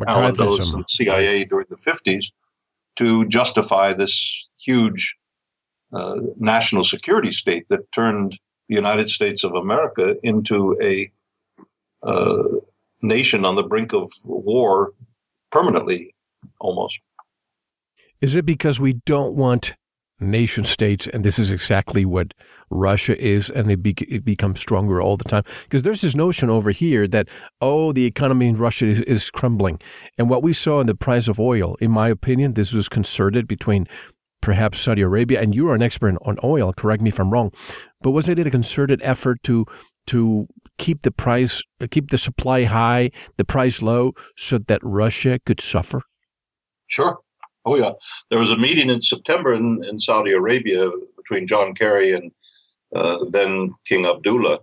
[0.74, 2.32] and CIA during the 50s
[2.96, 5.16] to justify this huge
[5.94, 11.12] uh, national security state that turned the United States of America into a
[12.04, 12.44] uh,
[13.02, 14.94] nation on the brink of war
[15.52, 16.16] permanently,
[16.60, 17.00] almost.
[18.20, 19.76] Is it because we don't want
[20.20, 22.34] nation states, and this is exactly what
[22.70, 25.44] Russia is, and it, be, it becomes stronger all the time.
[25.64, 27.28] Because there's this notion over here that,
[27.62, 29.80] oh, the economy in Russia is, is crumbling.
[30.18, 33.48] And what we saw in the price of oil, in my opinion, this was concerted
[33.48, 33.88] between
[34.42, 37.52] perhaps Saudi Arabia, and you are an expert on oil, correct me if I'm wrong,
[38.02, 39.66] but was it a concerted effort to
[40.08, 45.60] to keep the price, keep the supply high, the price low, so that Russia could
[45.60, 46.02] suffer?
[46.86, 47.18] Sure.
[47.68, 47.92] Oh yeah,
[48.30, 52.32] there was a meeting in September in, in Saudi Arabia between John Kerry and
[52.96, 54.60] uh, then King Abdullah,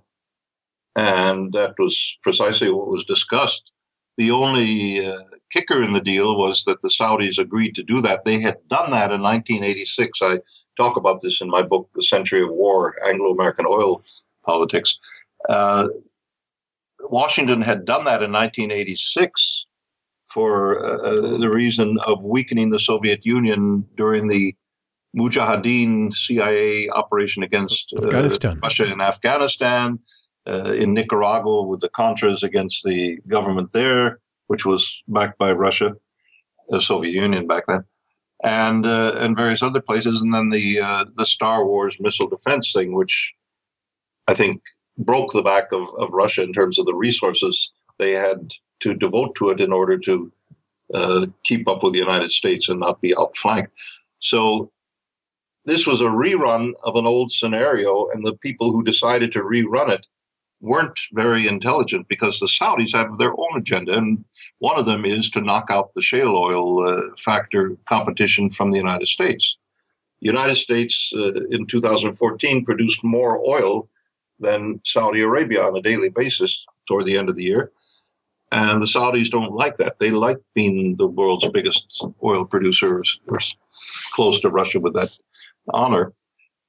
[0.96, 3.72] and that was precisely what was discussed.
[4.16, 5.18] The only uh,
[5.52, 8.24] kicker in the deal was that the Saudis agreed to do that.
[8.24, 10.20] They had done that in 1986.
[10.22, 10.38] I
[10.78, 14.00] talk about this in my book, The Century of War Anglo-American Oil
[14.46, 14.98] Politics.
[15.46, 15.88] Uh,
[17.02, 19.66] Washington had done that in 1986
[20.34, 24.56] for uh, the reason of weakening the Soviet Union during the
[25.16, 30.00] Mujahideen CIA operation against uh, Russia in Afghanistan,
[30.48, 34.18] uh, in Nicaragua with the Contras against the government there,
[34.48, 35.94] which was backed by Russia,
[36.68, 37.84] the Soviet Union back then,
[38.42, 42.72] and uh, and various other places, and then the uh, the Star Wars missile defense
[42.72, 43.32] thing, which
[44.26, 44.62] I think
[44.98, 48.50] broke the back of, of Russia in terms of the resources they had
[48.84, 50.30] to devote to it in order to
[50.92, 53.72] uh, keep up with the United States and not be outflanked.
[54.20, 54.70] So
[55.64, 59.88] this was a rerun of an old scenario, and the people who decided to rerun
[59.88, 60.06] it
[60.60, 64.24] weren't very intelligent because the Saudis have their own agenda, and
[64.58, 68.78] one of them is to knock out the shale oil uh, factor competition from the
[68.78, 69.56] United States.
[70.20, 73.88] The United States uh, in 2014 produced more oil
[74.38, 77.72] than Saudi Arabia on a daily basis toward the end of the year.
[78.54, 79.98] And the Saudis don't like that.
[79.98, 83.40] They like being the world's biggest oil producers, or
[84.12, 85.18] close to Russia with that
[85.72, 86.12] honor.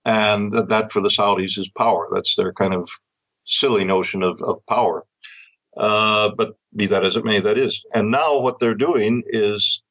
[0.03, 2.07] And that, that for the Saudis is power.
[2.11, 2.89] That's their kind of
[3.45, 5.05] silly notion of, of power.
[5.77, 7.85] Uh, but be that as it may, that is.
[7.93, 9.83] And now what they're doing is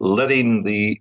[0.00, 0.98] letting the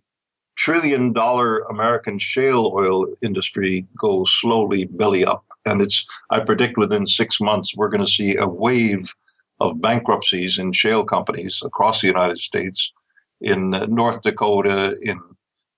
[0.57, 5.45] trillion dollar American shale oil industry go slowly belly up.
[5.65, 9.13] And it's, I predict within six months, we're going to see a wave
[9.59, 12.93] of bankruptcies in shale companies across the United States,
[13.41, 15.19] in uh, North Dakota, in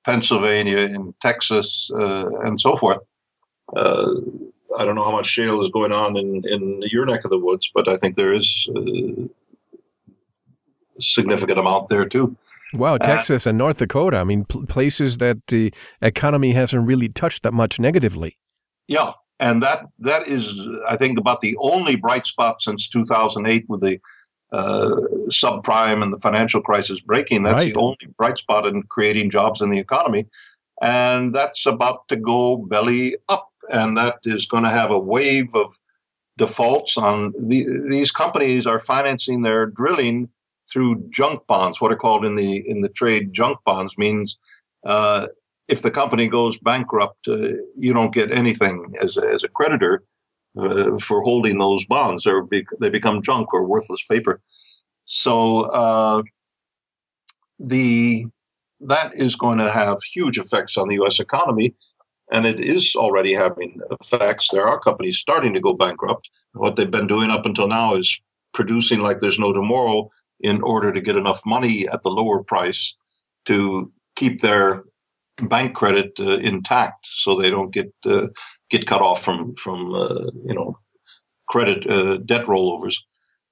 [0.05, 2.99] Pennsylvania, in Texas, uh, and so forth.
[3.75, 4.11] Uh,
[4.77, 7.39] I don't know how much shale is going on in, in your neck of the
[7.39, 8.81] woods, but I think there is uh,
[10.97, 12.35] a significant amount there too.
[12.73, 14.17] Wow, Texas and North Dakota.
[14.17, 18.37] I mean, pl- places that the economy hasn't really touched that much negatively.
[18.87, 23.81] Yeah, and that that is, I think, about the only bright spot since 2008 with
[23.81, 23.99] the
[24.51, 24.95] uh,
[25.29, 27.43] subprime and the financial crisis breaking.
[27.43, 27.73] That's right.
[27.73, 30.25] the only bright spot in creating jobs in the economy,
[30.81, 35.55] and that's about to go belly up, and that is going to have a wave
[35.55, 35.73] of
[36.37, 40.29] defaults on the, these companies are financing their drilling
[40.71, 41.79] through junk bonds.
[41.79, 44.37] What are called in the in the trade junk bonds means
[44.85, 45.27] uh,
[45.69, 50.03] if the company goes bankrupt, uh, you don't get anything as a, as a creditor
[50.57, 52.27] uh, for holding those bonds.
[52.49, 54.41] Be, they become junk or worthless paper.
[55.05, 56.23] So uh,
[57.59, 58.25] the
[58.81, 61.19] that is going to have huge effects on the U.S.
[61.19, 61.75] economy,
[62.31, 64.49] and it is already having effects.
[64.51, 66.29] There are companies starting to go bankrupt.
[66.53, 68.19] What they've been doing up until now is
[68.53, 72.95] producing like there's no tomorrow in order to get enough money at the lower price
[73.45, 74.83] to keep their
[75.47, 78.27] bank credit uh, intact, so they don't get uh,
[78.69, 80.77] get cut off from from uh, you know
[81.47, 82.95] credit uh, debt rollovers.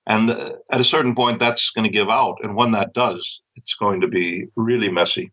[0.06, 3.42] And uh, at a certain point, that's going to give out, and when that does,
[3.56, 5.32] it's going to be really messy.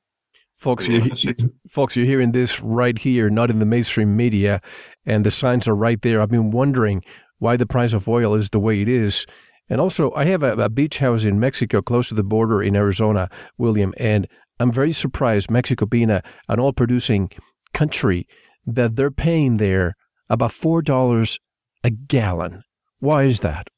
[0.57, 1.35] Folks, you're,
[1.69, 4.61] folks, you're hearing this right here, not in the mainstream media,
[5.05, 6.21] and the signs are right there.
[6.21, 7.03] I've been wondering
[7.39, 9.27] why the price of oil is the way it is.
[9.69, 12.77] And also, I have a, a, beach house in Mexico, close to the border in
[12.77, 14.29] Arizona, William, and
[14.61, 17.31] I'm very surprised, Mexico being a, an oil producing
[17.73, 18.27] country,
[18.67, 19.95] that they're paying there
[20.31, 21.39] about $4
[21.83, 22.63] a gallon.
[23.01, 23.69] Why is that?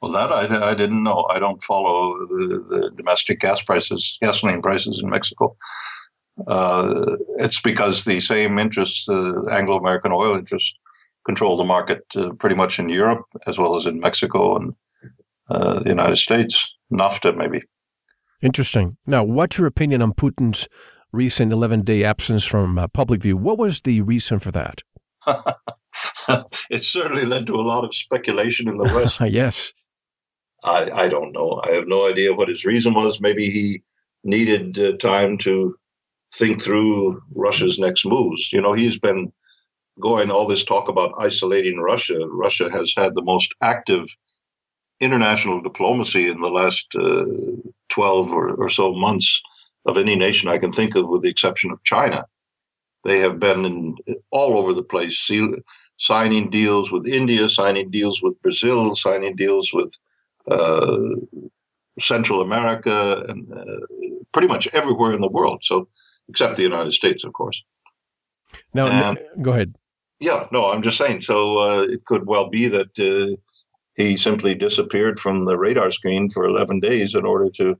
[0.00, 1.26] Well, that I, I didn't know.
[1.28, 5.56] I don't follow the, the domestic gas prices, gasoline prices in Mexico.
[6.46, 10.72] Uh, it's because the same interests, uh, Anglo American oil interests,
[11.24, 14.72] control the market uh, pretty much in Europe as well as in Mexico and
[15.50, 17.62] uh, the United States, NAFTA maybe.
[18.40, 18.96] Interesting.
[19.06, 20.68] Now, what's your opinion on Putin's
[21.12, 23.36] recent 11 day absence from uh, public view?
[23.36, 24.82] What was the reason for that?
[26.70, 29.20] it certainly led to a lot of speculation in the West.
[29.28, 29.72] yes.
[30.62, 31.60] I, I don't know.
[31.64, 33.20] I have no idea what his reason was.
[33.20, 33.82] Maybe he
[34.24, 35.76] needed uh, time to
[36.34, 38.52] think through Russia's next moves.
[38.52, 39.32] You know, he's been
[40.00, 42.18] going all this talk about isolating Russia.
[42.28, 44.06] Russia has had the most active
[45.00, 47.24] international diplomacy in the last uh,
[47.88, 49.40] 12 or, or, so months
[49.86, 52.26] of any nation I can think of, with the exception of China.
[53.04, 53.96] They have been in,
[54.30, 55.30] all over the place,
[55.96, 59.96] signing deals with India, signing deals with Brazil, signing deals with
[60.50, 60.98] uh,
[62.00, 63.86] Central America, and uh,
[64.32, 65.64] pretty much everywhere in the world.
[65.64, 65.88] So,
[66.28, 67.62] except the United States, of course.
[68.74, 69.74] Now, and, go ahead.
[70.20, 71.22] Yeah, no, I'm just saying.
[71.22, 73.36] So uh, it could well be that uh,
[73.98, 77.76] he simply disappeared from the radar screen for 11 days in order to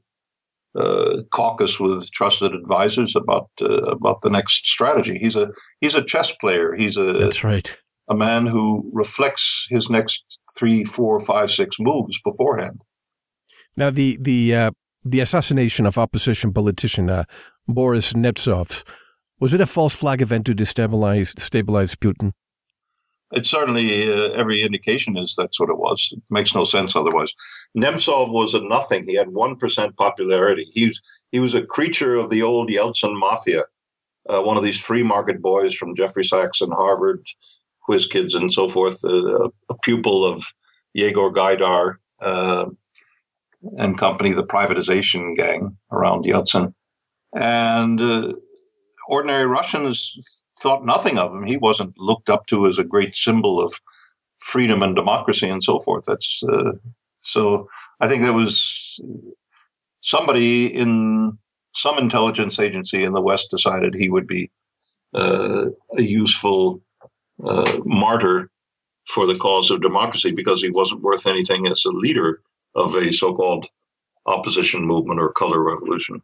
[0.78, 5.16] uh, caucus with trusted advisors about uh, about the next strategy.
[5.18, 5.50] He's a
[5.80, 6.74] he's a chess player.
[6.76, 7.74] He's a that's right.
[8.08, 12.82] A man who reflects his next three, four, five, six moves beforehand.
[13.76, 14.70] Now the the uh,
[15.04, 17.24] the assassination of opposition politician uh,
[17.66, 18.84] Boris Nemtsov
[19.40, 22.32] was it a false flag event to destabilize stabilize Putin?
[23.30, 26.10] It certainly, uh, every indication is that's what it was.
[26.12, 27.34] It makes no sense otherwise.
[27.76, 29.06] Nemtsov was a nothing.
[29.06, 30.66] He had 1% popularity.
[30.72, 33.64] He was, he was a creature of the old Yeltsin mafia,
[34.28, 37.22] uh, one of these free market boys from Jeffrey Sachs and Harvard,
[37.86, 40.44] whiz kids and so forth, uh, a pupil of
[40.94, 42.66] Yegor Gaidar uh,
[43.76, 46.72] and company, the privatization gang around Yeltsin.
[47.34, 48.32] And uh,
[49.08, 51.44] ordinary Russians thought nothing of him.
[51.44, 53.80] He wasn't looked up to as a great symbol of
[54.38, 56.04] freedom and democracy and so forth.
[56.06, 56.72] That's uh,
[57.20, 57.68] so.
[58.00, 59.00] I think there was
[60.02, 61.36] somebody in
[61.74, 64.50] some intelligence agency in the West decided he would be
[65.14, 65.66] uh,
[65.96, 66.80] a useful
[67.44, 68.50] uh, martyr
[69.08, 72.40] for the cause of democracy because he wasn't worth anything as a leader
[72.74, 73.66] of a so-called
[74.26, 76.22] opposition movement or color revolution.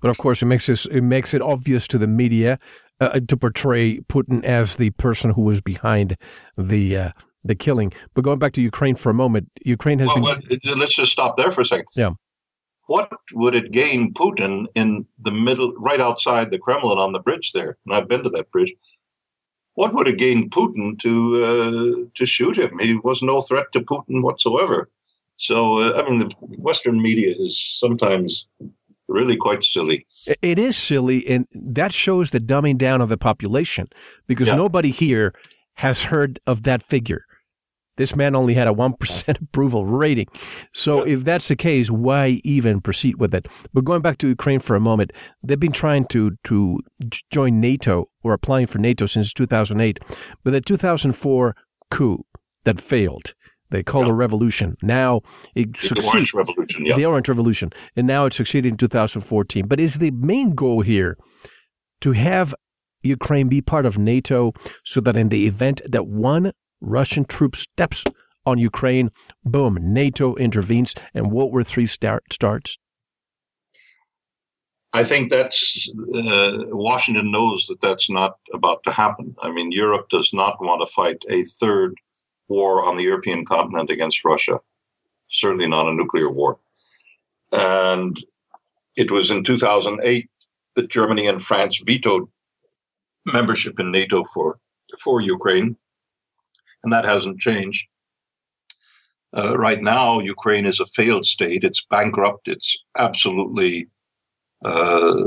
[0.00, 2.58] But of course, it makes this it makes it obvious to the media
[3.00, 6.16] uh, uh, to portray Putin as the person who was behind
[6.56, 7.10] the uh,
[7.44, 7.92] the killing.
[8.14, 10.60] But going back to Ukraine for a moment, Ukraine has well, been.
[10.76, 11.86] Let's just stop there for a second.
[11.94, 12.12] Yeah.
[12.86, 17.52] What would it gain Putin in the middle, right outside the Kremlin on the bridge
[17.52, 17.76] there?
[17.84, 18.74] And I've been to that bridge.
[19.74, 22.78] What would it gain Putin to uh, to shoot him?
[22.80, 24.90] He was no threat to Putin whatsoever.
[25.36, 28.48] So, uh, I mean, the Western media is sometimes
[29.08, 30.06] really quite silly.
[30.42, 33.88] It is silly, and that shows the dumbing down of the population
[34.26, 34.56] because yeah.
[34.56, 35.34] nobody here
[35.74, 37.24] has heard of that figure.
[37.98, 40.28] This man only had a 1% approval rating.
[40.72, 41.14] So yeah.
[41.14, 43.48] if that's the case, why even proceed with it?
[43.74, 46.78] But going back to Ukraine for a moment, they've been trying to, to
[47.30, 49.98] join NATO or applying for NATO since 2008.
[50.44, 51.56] But the 2004
[51.90, 52.24] coup
[52.64, 53.34] that failed,
[53.70, 54.10] they call yeah.
[54.10, 54.76] a revolution.
[54.82, 55.22] Now
[55.54, 56.08] it the.
[56.12, 56.96] Orange Revolution, yeah.
[56.96, 57.70] The Orange Revolution.
[57.96, 59.66] And now it succeeded in 2014.
[59.66, 61.16] But is the main goal here
[62.00, 62.54] to have
[63.02, 64.52] Ukraine be part of NATO
[64.84, 68.04] so that in the event that one Russian troop steps
[68.46, 69.10] on Ukraine,
[69.44, 72.78] boom, NATO intervenes and World War III start, starts?
[74.94, 79.36] I think that's uh, Washington knows that that's not about to happen.
[79.42, 81.94] I mean, Europe does not want to fight a third
[82.48, 84.60] war on the European continent against Russia,
[85.28, 86.58] certainly not a nuclear war.
[87.52, 88.22] And
[88.96, 90.28] it was in 2008
[90.74, 92.28] that Germany and France vetoed
[93.26, 94.58] membership in NATO for,
[95.00, 95.76] for Ukraine,
[96.82, 97.86] and that hasn't changed.
[99.36, 101.62] Uh, right now, Ukraine is a failed state.
[101.62, 102.48] It's bankrupt.
[102.48, 103.88] It's absolutely
[104.64, 105.24] uh,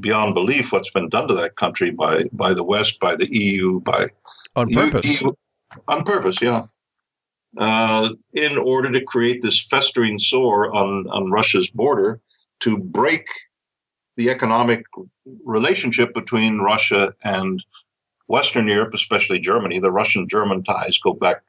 [0.00, 3.80] beyond belief what's been done to that country by by the West, by the EU,
[3.80, 4.06] by
[4.56, 5.20] on purpose.
[5.20, 5.32] EU,
[5.88, 6.62] on purpose, yeah.
[7.58, 12.20] Uh, in order to create this festering sore on, on Russia's border
[12.60, 13.26] to break
[14.16, 14.84] the economic
[15.44, 17.64] relationship between Russia and
[18.28, 19.80] Western Europe, especially Germany.
[19.80, 21.42] The Russian German ties go back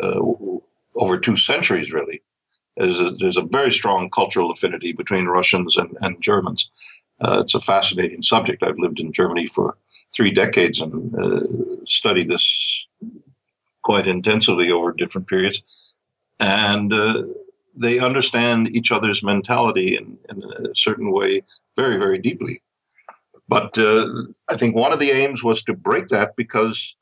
[0.00, 0.20] uh,
[0.94, 2.22] over two centuries, really.
[2.76, 6.70] There's a, there's a, very strong cultural affinity between Russians and, and Germans.
[7.20, 8.62] Uh, it's a fascinating subject.
[8.62, 9.76] I've lived in Germany for
[10.14, 11.40] three decades and uh,
[11.86, 12.86] studied this
[13.84, 15.62] quite intensively over different periods.
[16.40, 17.22] And uh,
[17.76, 21.42] they understand each other's mentality in, in, a certain way
[21.76, 22.60] very, very deeply.
[23.48, 24.08] But uh,
[24.50, 26.96] I think one of the aims was to break that because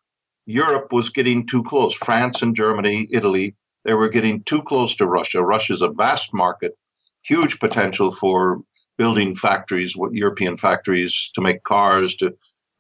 [0.44, 1.94] Europe was getting too close.
[1.94, 3.54] France and Germany, Italy,
[3.84, 5.42] they were getting too close to Russia.
[5.42, 6.76] Russia's a vast market,
[7.22, 8.62] huge potential for
[8.98, 12.34] building factories, European factories to make cars, to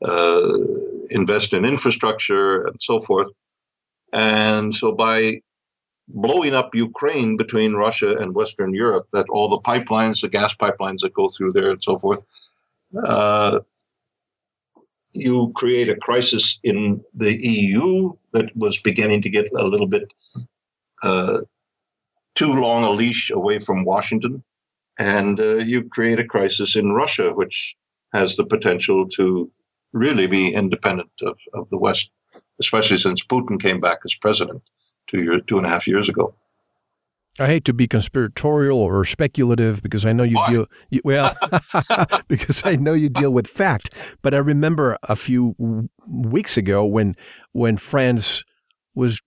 [0.04, 0.58] uh,
[1.10, 3.28] invest in infrastructure, and so forth.
[4.12, 5.42] And so by
[6.08, 11.00] blowing up Ukraine between Russia and Western Europe, that all the pipelines, the gas pipelines
[11.00, 12.26] that go through there and so forth,
[13.06, 13.60] uh,
[15.12, 20.12] you create a crisis in the EU that was beginning to get a little bit
[21.02, 21.40] uh,
[22.34, 24.42] too long a leash away from Washington.
[24.98, 27.76] And uh, you create a crisis in Russia, which
[28.12, 29.50] has the potential to
[29.92, 32.10] really be independent of, of the West
[32.62, 34.62] especially since Putin came back as president
[35.08, 36.34] two year, two and a half years ago.
[37.40, 40.50] I hate to be conspiratorial or speculative because I know you Why?
[40.50, 41.34] deal you, well
[42.28, 43.90] because I know you deal with fact.
[44.20, 45.54] But I remember a few
[46.06, 47.16] weeks ago when
[47.52, 48.44] when France
[48.94, 49.20] was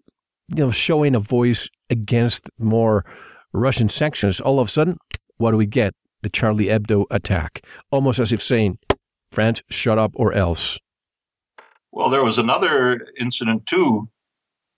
[0.56, 3.06] you know showing a voice against more
[3.54, 4.40] Russian sanctions.
[4.40, 4.98] All of a sudden,
[5.38, 5.94] what do we get?
[6.22, 8.78] The Charlie Hebdo attack, almost as if saying,
[9.32, 10.80] "France, shut up or else."
[11.96, 14.10] Well, there was another incident too.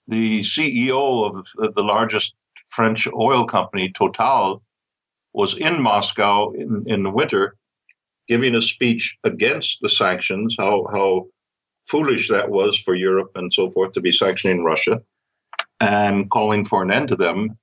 [0.06, 2.34] The CEO of the largest
[2.68, 4.62] French oil company, Total,
[5.32, 7.56] was in Moscow in, in the winter
[8.28, 11.26] giving a speech against the sanctions, how, how
[11.86, 15.02] foolish that was for Europe and so forth to be sanctioning Russia,
[15.80, 17.58] and calling for an end to them.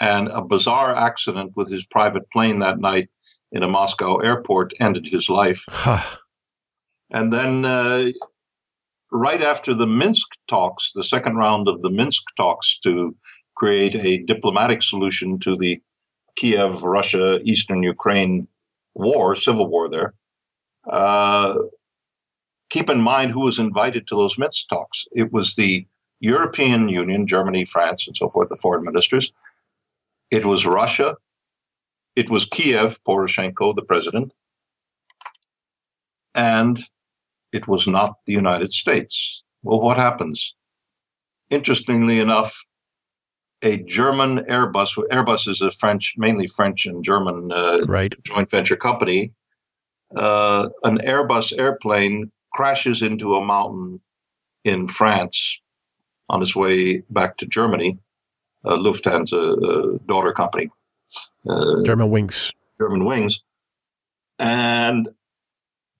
[0.00, 3.08] And a bizarre accident with his private plane that night
[3.52, 5.64] in a Moscow airport ended his life.
[7.10, 8.10] and then uh,
[9.10, 13.14] right after the Minsk talks, the second round of the Minsk talks to
[13.54, 15.80] create a diplomatic solution to the
[16.36, 18.46] Kiev, Russia, Eastern Ukraine
[18.94, 20.14] war, civil war there.
[20.88, 21.54] Uh,
[22.70, 25.06] keep in mind who was invited to those Minsk talks.
[25.12, 25.86] It was the
[26.20, 29.32] European Union, Germany, France, and so forth, the foreign ministers.
[30.30, 31.16] It was Russia.
[32.14, 34.32] It was Kiev, Poroshenko, the president.
[36.34, 36.84] And
[37.52, 39.42] it was not the United States.
[39.62, 40.54] Well, what happens?
[41.50, 42.64] Interestingly enough,
[43.62, 48.14] a German Airbus, Airbus is a French, mainly French and German uh, right.
[48.24, 49.32] joint venture company.
[50.14, 54.00] Uh, an Airbus airplane crashes into a mountain
[54.64, 55.60] in France
[56.28, 57.98] on its way back to Germany.
[58.64, 60.70] Uh, Lufthansa, daughter company.
[61.48, 62.52] Uh, Germanwings.
[62.80, 63.42] German Wings.
[64.38, 65.08] And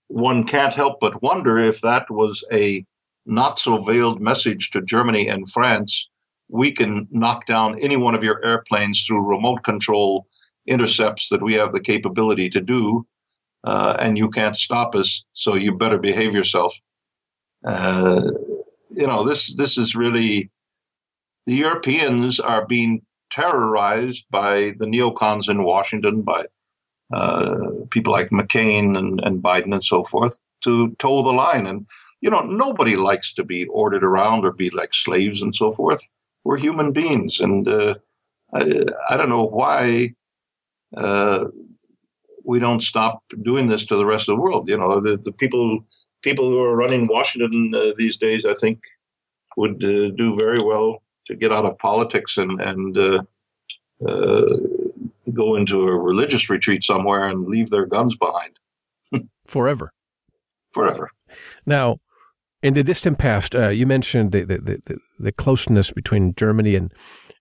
[0.09, 2.85] one can't help but wonder if that was a
[3.27, 6.09] not so veiled message to Germany and France.
[6.49, 10.27] We can knock down any one of your airplanes through remote control
[10.67, 13.07] intercepts that we have the capability to do,
[13.65, 15.25] uh, and you can't stop us.
[15.35, 16.73] So you better behave yourself.
[17.67, 18.23] Uh,
[18.91, 19.55] you know this.
[19.55, 20.51] This is really
[21.47, 26.47] the Europeans are being terrorized by the neocons in Washington, by
[27.91, 31.67] people like McCain and, and Biden and so forth, to toe the line.
[31.67, 31.87] And,
[32.21, 36.01] you know, nobody likes to be ordered around or be like slaves and so forth.
[36.45, 37.41] We're human beings.
[37.41, 37.97] And uh,
[38.55, 40.15] I, I, don't know why
[40.97, 41.45] uh,
[42.45, 44.69] we don't stop doing this to the rest of the world.
[44.69, 45.85] You know, the, the people
[46.23, 48.81] people who are running Washington uh, these days, I think,
[49.57, 53.23] would uh, do very well to get out of politics and and uh,
[54.07, 54.47] uh,
[55.33, 58.59] go into a religious retreat somewhere and leave their guns behind
[59.47, 59.93] forever.
[60.71, 61.11] Forever.
[61.67, 61.99] Now,
[62.63, 66.93] in the distant past, uh, you mentioned the, the, the, the, closeness between Germany and,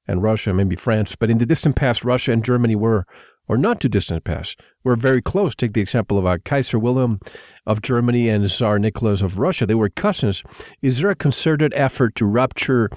[0.07, 3.05] and Russia, maybe France, but in the distant past, Russia and Germany were,
[3.47, 5.55] or not too distant past, were very close.
[5.55, 7.19] Take the example of uh, Kaiser Wilhelm
[7.65, 9.65] of Germany and Tsar Nicholas of Russia.
[9.65, 10.43] They were cousins.
[10.81, 12.89] Is there a concerted effort to rupture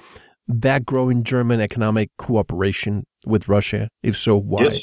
[0.47, 3.87] that growing German economic cooperation with Russia?
[4.03, 4.63] If so, why?
[4.63, 4.81] Yes.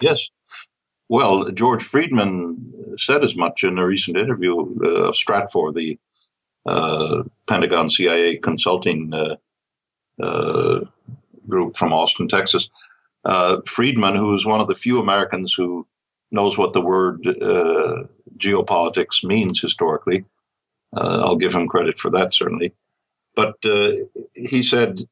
[0.00, 0.28] yes.
[1.08, 5.98] Well, George Friedman said as much in a recent interview uh, of Stratfor, the
[6.66, 9.36] uh, Pentagon CIA consulting uh,
[10.22, 10.80] uh,
[11.48, 12.70] group from Austin, Texas.
[13.24, 15.86] Uh, Friedman, who is one of the few Americans who
[16.30, 18.04] knows what the word uh,
[18.38, 20.24] geopolitics means historically,
[20.96, 22.72] I'll give him credit for that, certainly.
[23.36, 23.92] But uh,
[24.34, 25.02] he said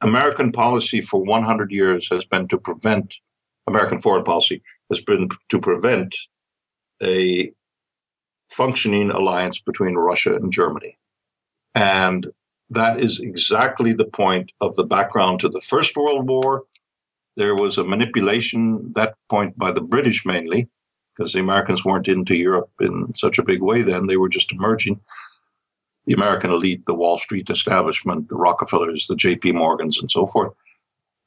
[0.00, 3.16] American policy for 100 years has been to prevent,
[3.66, 6.16] American foreign policy has been to prevent
[7.02, 7.52] a
[8.50, 10.98] functioning alliance between Russia and Germany.
[11.74, 12.28] And
[12.70, 16.64] that is exactly the point of the background to the First World War.
[17.36, 20.68] There was a manipulation that point by the British mainly,
[21.14, 24.06] because the Americans weren't into Europe in such a big way then.
[24.06, 25.00] They were just emerging
[26.06, 29.52] the American elite, the Wall Street establishment, the Rockefellers, the J.P.
[29.52, 30.50] Morgans, and so forth.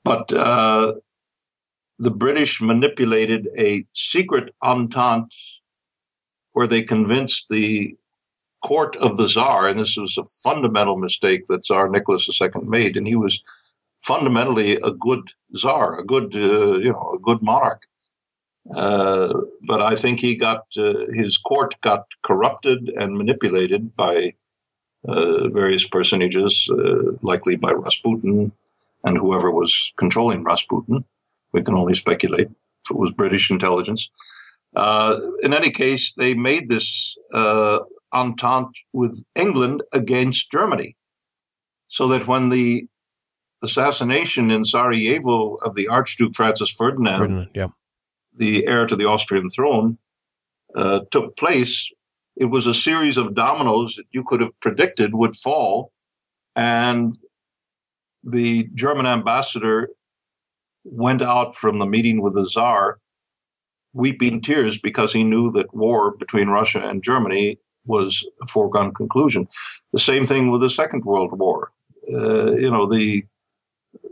[0.04, 0.94] But uh,
[2.00, 5.34] the British manipulated a secret entente
[6.54, 7.96] where they convinced the
[8.62, 12.98] court of the Tsar, and this was a fundamental mistake that Tsar Nicholas II made,
[12.98, 13.42] and he was
[14.00, 17.84] fundamentally a good Tsar, a good, uh, you know, a good monarch.
[18.76, 19.34] Uh,
[19.68, 24.36] but I think he got uh, his court got corrupted and manipulated by
[25.06, 28.52] various personages, uh, likely by Rasputin
[29.04, 31.04] and whoever was controlling Rasputin.
[31.52, 34.10] We can only speculate if it was British intelligence.
[34.76, 37.80] Uh, in any case, they made this uh,
[38.12, 40.96] entente with England against Germany,
[41.88, 42.88] so that when the
[43.62, 47.68] assassination in Sarajevo of the Archduke Francis Ferdinand, Ferdinand yeah.
[48.36, 49.98] the heir to the Austrian throne,
[50.76, 51.92] uh, took place,
[52.36, 55.92] it was a series of dominoes that you could have predicted would fall.
[56.56, 57.18] And
[58.24, 59.90] the German ambassador
[60.84, 63.00] went out from the meeting with the Czar
[63.94, 69.48] weeping tears because he knew that war between Russia and Germany was a foregone conclusion.
[69.92, 71.72] The same thing with the Second World War.
[72.12, 73.24] Uh, you know, the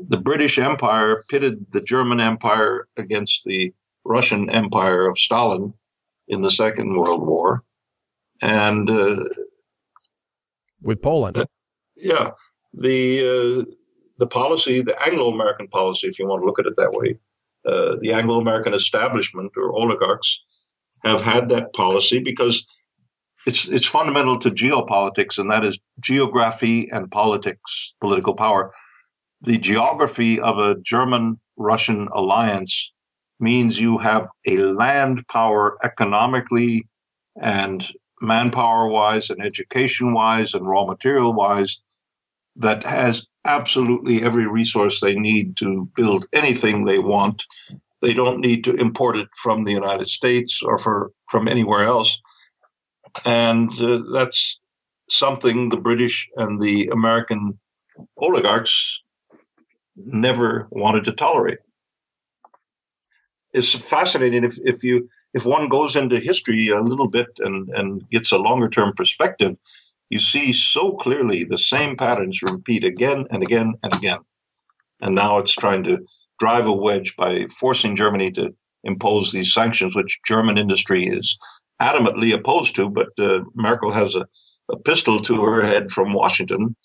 [0.07, 5.73] the British Empire pitted the German Empire against the Russian Empire of Stalin
[6.27, 7.63] in the Second World War
[8.41, 9.23] and uh,
[10.81, 11.37] with Poland.
[11.37, 11.45] Uh,
[11.95, 12.31] yeah,
[12.73, 13.65] the uh,
[14.17, 17.17] the policy, the Anglo-American policy, if you want to look at it that way,
[17.67, 20.41] uh, the Anglo-American establishment or oligarchs
[21.03, 22.65] have had that policy because
[23.47, 28.71] it's it's fundamental to geopolitics, and that is geography and politics, political power.
[29.41, 32.93] The geography of a German-Russian alliance
[33.39, 36.87] means you have a land power economically
[37.41, 37.87] and
[38.21, 41.79] manpower wise and education wise and raw material wise
[42.55, 47.43] that has absolutely every resource they need to build anything they want.
[48.01, 52.19] They don't need to import it from the United States or for, from anywhere else.
[53.25, 54.59] And uh, that's
[55.09, 57.59] something the British and the American
[58.17, 59.01] oligarchs
[59.95, 61.59] never wanted to tolerate
[63.53, 68.09] is fascinating if, if you if one goes into history a little bit and, and
[68.09, 69.57] gets a longer term perspective,
[70.09, 74.19] you see so clearly the same patterns repeat again and again and again.
[75.01, 75.99] And now it's trying to
[76.39, 81.37] drive a wedge by forcing Germany to impose these sanctions, which German industry is
[81.81, 82.89] adamantly opposed to.
[82.89, 84.25] But uh, Merkel has a,
[84.71, 86.75] a, pistol to her head from Washington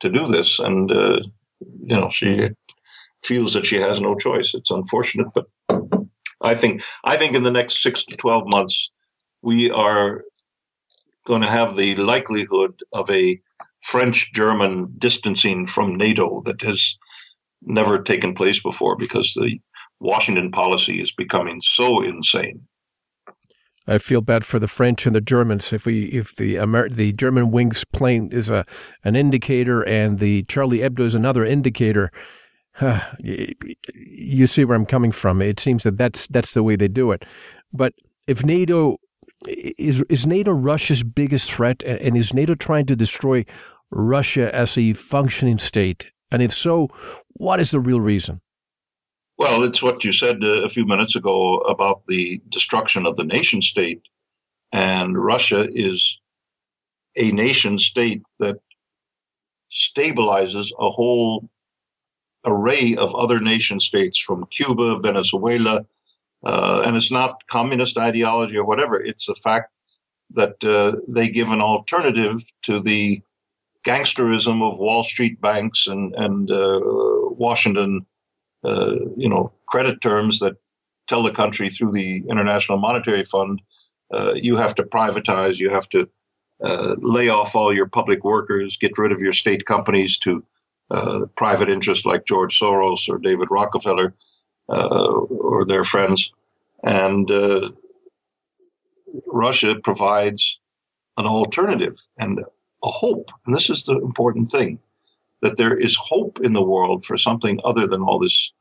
[0.00, 1.20] to do this, and uh,
[1.60, 2.50] you know she
[3.24, 4.54] feels that she has no choice.
[4.54, 5.46] It's unfortunate, but
[6.46, 8.90] I think I think in the next six to twelve months,
[9.42, 10.22] we are
[11.26, 13.40] going to have the likelihood of a
[13.82, 16.96] French German distancing from NATO that has
[17.62, 19.60] never taken place before because the
[20.00, 22.66] Washington policy is becoming so insane.
[23.88, 25.72] I feel bad for the French and the Germans.
[25.72, 28.64] If we, if the Amer- the Germanwings plane is a
[29.04, 32.10] an indicator and the Charlie Hebdo is another indicator,
[33.20, 35.40] you see where I'm coming from.
[35.42, 37.24] It seems that that's that's the way they do it.
[37.72, 37.94] But
[38.26, 38.98] if NATO
[39.46, 43.44] is is NATO Russia's biggest threat, and is NATO trying to destroy
[43.90, 46.06] Russia as a functioning state?
[46.30, 46.88] And if so,
[47.34, 48.40] what is the real reason?
[49.38, 53.24] Well, it's what you said uh, a few minutes ago about the destruction of the
[53.24, 54.02] nation state.
[54.72, 56.18] And Russia is
[57.16, 58.56] a nation state that
[59.70, 61.48] stabilizes a whole
[62.46, 65.84] array of other nation states from Cuba, Venezuela.
[66.44, 69.00] Uh, and it's not communist ideology or whatever.
[69.00, 69.72] It's the fact
[70.32, 73.22] that uh, they give an alternative to the
[73.84, 78.06] gangsterism of Wall Street banks and, and uh, Washington
[78.66, 80.56] uh, you know, credit terms that
[81.08, 83.62] tell the country through the International Monetary Fund,
[84.12, 86.08] uh, you have to privatize, you have to
[86.64, 90.42] uh, lay off all your public workers, get rid of your state companies to
[91.34, 94.14] private interests like George Soros or David Rockefeller
[94.68, 96.32] uh, or their friends.
[96.84, 97.30] And
[99.26, 100.60] Russia provides
[101.16, 102.40] an alternative and
[102.82, 103.30] a hope.
[103.44, 104.78] And this is the important thing
[105.42, 108.52] that there is hope in the world for something other than all this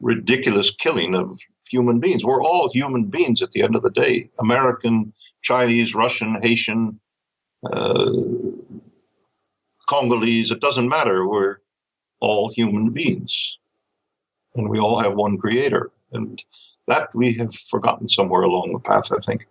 [0.00, 1.38] ridiculous killing of
[1.68, 2.24] human beings.
[2.24, 7.00] We're all human beings at the end of the day American, Chinese, Russian, Haitian,
[7.64, 8.12] uh,
[9.86, 11.26] Congolese, it doesn't matter.
[11.26, 11.58] We're
[12.20, 13.58] all human beings.
[14.54, 15.90] And we all have one creator.
[16.12, 16.42] And
[16.86, 19.46] that we have forgotten somewhere along the path, I think.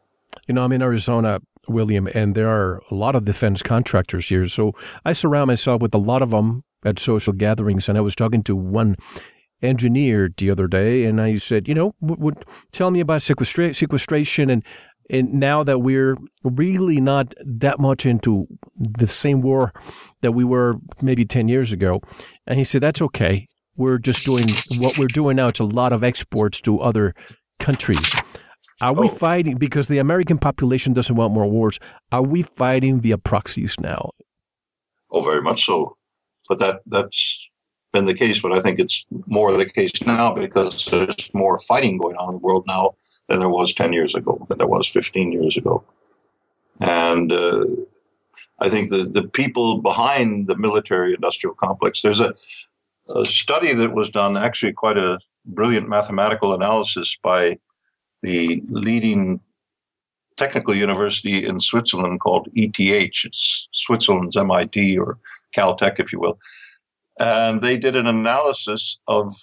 [0.47, 4.47] You know, I'm in Arizona, William, and there are a lot of defense contractors here.
[4.47, 4.73] So
[5.03, 7.89] I surround myself with a lot of them at social gatherings.
[7.89, 8.95] And I was talking to one
[9.61, 14.49] engineer the other day, and I said, you know, would tell me about sequestra- sequestration
[14.49, 14.63] and
[15.09, 18.47] and now that we're really not that much into
[18.77, 19.71] the same war
[20.21, 22.01] that we were maybe 10 years ago.
[22.47, 23.47] And he said, that's okay.
[23.77, 24.47] We're just doing
[24.77, 25.49] what we're doing now.
[25.49, 27.13] It's a lot of exports to other
[27.59, 28.15] countries.
[28.81, 29.09] Are we oh.
[29.09, 31.79] fighting because the American population doesn't want more wars?
[32.11, 34.11] Are we fighting via proxies now?
[35.11, 35.97] Oh, very much so.
[36.49, 37.51] But that that's
[37.93, 41.97] been the case, but I think it's more the case now because there's more fighting
[41.97, 42.91] going on in the world now
[43.27, 45.83] than there was 10 years ago, than there was 15 years ago.
[46.79, 47.65] And uh,
[48.59, 52.33] I think the, the people behind the military industrial complex, there's a,
[53.13, 57.57] a study that was done, actually quite a brilliant mathematical analysis by
[58.21, 59.39] the leading
[60.37, 62.75] technical university in Switzerland called ETH.
[62.79, 65.17] It's Switzerland's MIT or
[65.55, 66.39] Caltech, if you will.
[67.19, 69.33] And they did an analysis of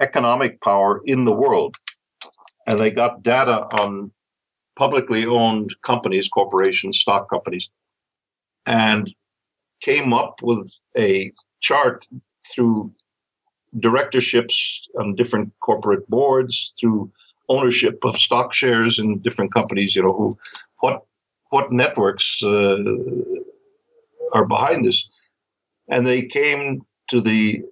[0.00, 1.76] economic power in the world.
[2.68, 4.12] And they got data on
[4.76, 7.70] publicly owned companies, corporations, stock companies,
[8.66, 9.14] and
[9.80, 12.04] came up with a chart
[12.52, 12.92] through
[13.78, 17.10] directorships on different corporate boards, through
[17.48, 20.36] ownership of stock shares in different companies, you know, who,
[20.80, 21.04] what,
[21.48, 22.76] what networks uh,
[24.34, 25.08] are behind this.
[25.88, 27.62] And they came to the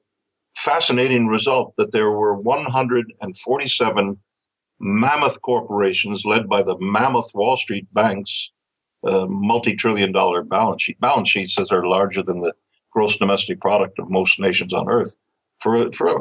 [0.57, 4.19] fascinating result that there were 147
[4.79, 8.51] mammoth corporations led by the mammoth Wall Street banks,
[9.07, 12.55] uh, multi-trillion dollar balance sheet balance sheets that are larger than the
[12.91, 15.17] gross domestic product of most nations on earth.
[15.59, 16.21] For a, for a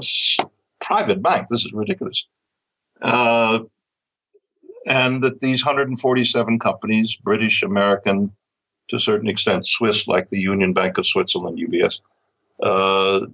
[0.82, 2.28] private bank, this is ridiculous.
[3.02, 3.60] Uh,
[4.86, 8.32] and that these 147 companies, British, American,
[8.90, 12.02] to a certain extent, Swiss, like the Union Bank of Switzerland, UBS,
[12.62, 13.26] uh,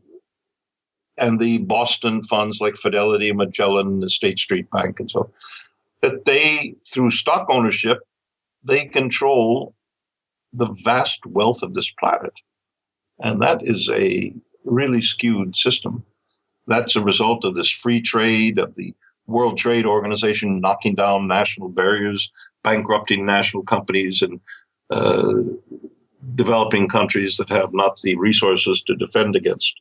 [1.17, 5.31] and the Boston funds like Fidelity, Magellan, the State Street Bank, and so
[6.01, 7.99] that they, through stock ownership,
[8.63, 9.75] they control
[10.53, 12.33] the vast wealth of this planet.
[13.19, 14.33] And that is a
[14.65, 16.03] really skewed system.
[16.67, 18.93] That's a result of this free trade, of the
[19.27, 22.31] World Trade Organization knocking down national barriers,
[22.63, 24.39] bankrupting national companies, and
[24.89, 25.41] uh,
[26.35, 29.79] developing countries that have not the resources to defend against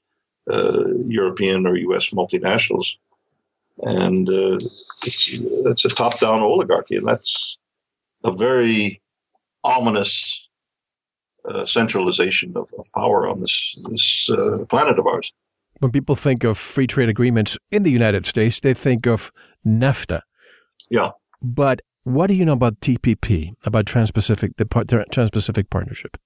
[1.07, 2.11] European or U.S.
[2.11, 2.97] multinationals.
[3.83, 4.59] And uh,
[5.07, 7.59] it's, it's a top down oligarchy, and that's
[8.25, 9.01] a very
[9.65, 10.49] ominous
[11.49, 15.33] uh, centralization of, of, power on this, this uh, planet of ours.
[15.79, 19.33] When people think of free trade agreements in the United States, they think of
[19.67, 20.21] NAFTA.
[20.91, 21.11] Yeah.
[21.41, 26.19] But what do you know about TPP, about Trans-Pacific, the Trans-Pacific Partnership?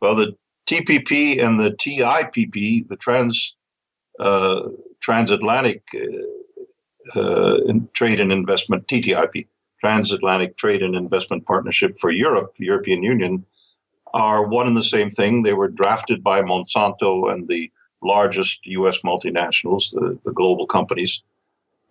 [0.00, 0.36] Well, the
[0.68, 3.56] TPP and the TIPP, the trans
[4.20, 4.68] uh,
[5.00, 7.56] transatlantic uh, uh
[7.94, 9.46] trade and investment TTIP,
[9.80, 13.46] transatlantic trade and investment partnership for Europe, the European Union,
[14.12, 15.42] are one and the same thing.
[15.42, 17.70] They were drafted by Monsanto and the
[18.02, 18.98] largest U.S.
[19.00, 21.22] multinationals, the, the global companies,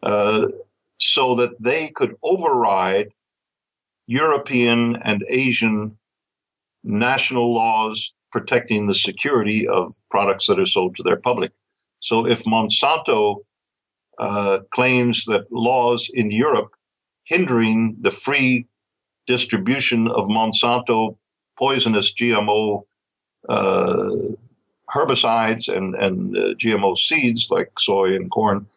[0.03, 0.47] uh,
[0.99, 3.09] so that they could override
[4.05, 5.97] European and Asian
[6.83, 11.51] national laws protecting the security of products that are sold to their public.
[11.99, 13.43] So if Monsanto
[14.19, 16.75] uh, claims that laws in Europe
[17.25, 18.67] hindering the free
[19.27, 21.17] distribution of Monsanto
[21.57, 22.83] poisonous GMO
[23.49, 24.11] uh,
[24.93, 28.67] herbicides and, and uh, GMO seeds like soy and corn,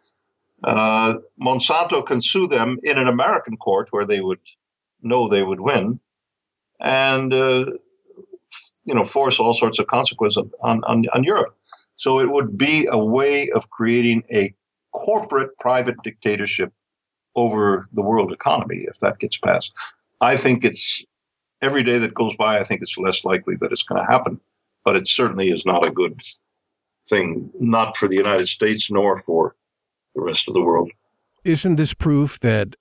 [0.65, 4.41] uh, Monsanto can sue them in an American court where they would
[5.03, 6.01] know they would win,
[6.79, 7.67] and uh,
[8.85, 11.57] you know force all sorts of consequences on, on, on Europe.
[11.97, 14.55] So it would be a way of creating a
[14.93, 16.73] corporate private dictatorship
[17.37, 19.73] over the world economy if that gets passed.
[20.21, 21.05] I think it's
[21.63, 24.41] every day that goes by, I think it's less likely that it's going to happen.
[24.85, 26.19] But it certainly is not a good
[27.09, 29.55] thing, not for the United States nor for
[30.15, 30.91] the rest of the world.
[31.45, 32.77] Isn't this proof that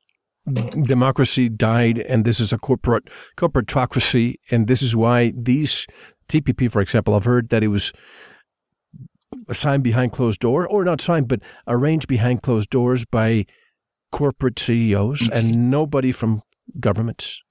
[0.85, 5.85] democracy died and this is a corporate corporatocracy and this is why these
[6.29, 7.91] TPP, for example, I've heard that it was
[9.51, 13.45] signed behind closed door or not signed, but arranged behind closed doors by
[14.11, 16.41] corporate CEOs and nobody from
[16.79, 17.41] governments.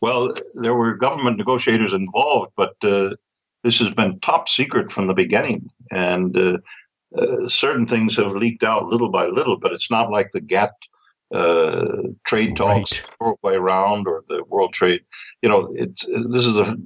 [0.00, 3.16] Well, there were government negotiators involved, but uh,
[3.64, 5.70] this has been top secret from the beginning.
[5.90, 6.58] And uh,
[7.16, 10.72] uh, certain things have leaked out little by little, but it's not like the GATT
[11.34, 11.86] uh,
[12.24, 13.34] trade talks right.
[13.42, 15.02] way around or the World Trade.
[15.42, 16.76] You know, it's this is a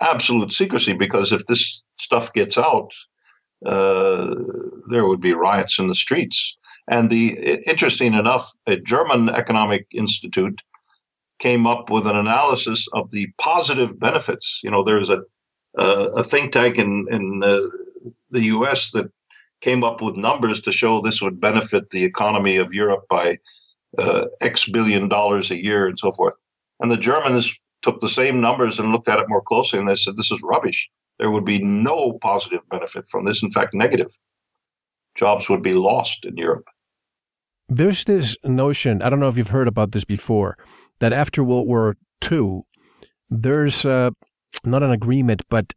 [0.00, 2.92] absolute secrecy because if this stuff gets out,
[3.66, 4.34] uh,
[4.88, 6.56] there would be riots in the streets.
[6.88, 10.62] And the interesting enough, a German economic institute
[11.38, 14.60] came up with an analysis of the positive benefits.
[14.62, 15.22] You know, there's a
[15.78, 17.60] uh, a think tank in in uh,
[18.30, 18.90] the U.S.
[18.90, 19.10] that
[19.60, 23.38] came up with numbers to show this would benefit the economy of Europe by
[23.98, 26.34] uh, X billion dollars a year and so forth.
[26.80, 29.94] And the Germans took the same numbers and looked at it more closely, and they
[29.94, 30.88] said this is rubbish.
[31.18, 33.42] There would be no positive benefit from this.
[33.42, 34.10] In fact, negative.
[35.14, 36.66] Jobs would be lost in Europe.
[37.68, 39.02] There's this notion.
[39.02, 40.56] I don't know if you've heard about this before
[41.00, 41.96] that after World War
[42.30, 42.62] II,
[43.28, 44.10] there's uh,
[44.64, 45.72] not an agreement, but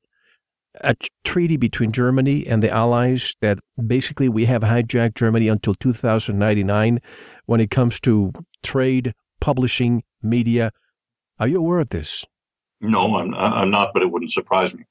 [0.81, 6.99] a treaty between Germany and the Allies that basically we have hijacked Germany until 2099
[7.45, 8.31] when it comes to
[8.61, 10.71] trade, publishing, media.
[11.39, 12.25] Are you aware of this?
[12.81, 14.83] No, I'm, I'm not, but it wouldn't surprise me.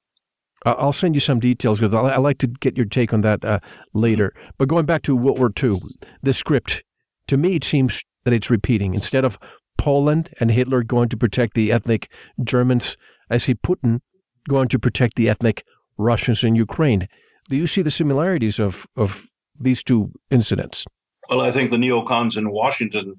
[0.64, 3.58] I'll send you some details because I like to get your take on that uh,
[3.94, 4.32] later.
[4.58, 5.80] But going back to World War II,
[6.22, 6.84] the script,
[7.26, 8.94] to me, it seems that it's repeating.
[8.94, 9.38] Instead of
[9.78, 12.10] Poland and Hitler going to protect the ethnic
[12.42, 12.96] Germans.
[13.30, 14.00] I see Putin
[14.48, 15.64] going to protect the ethnic
[15.98, 17.08] Russians in Ukraine.
[17.48, 19.26] Do you see the similarities of, of
[19.58, 20.84] these two incidents?
[21.32, 23.14] Well, I think the neocons in Washington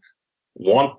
[0.55, 0.97] want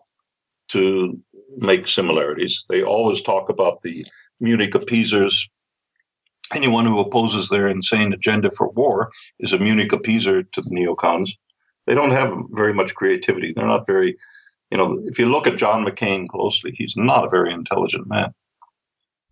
[0.68, 1.20] to
[1.56, 2.64] make similarities.
[2.68, 4.04] They always talk about the
[4.40, 5.48] Munich appeasers.
[6.52, 11.30] Anyone who opposes their insane agenda for war is a Munich appeaser to the neocons.
[11.86, 13.52] They don't have very much creativity.
[13.54, 14.16] They're not very
[14.70, 18.34] you know, if you look at John McCain closely, he's not a very intelligent man.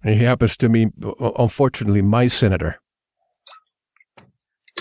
[0.05, 2.81] He happens to be, unfortunately, my senator.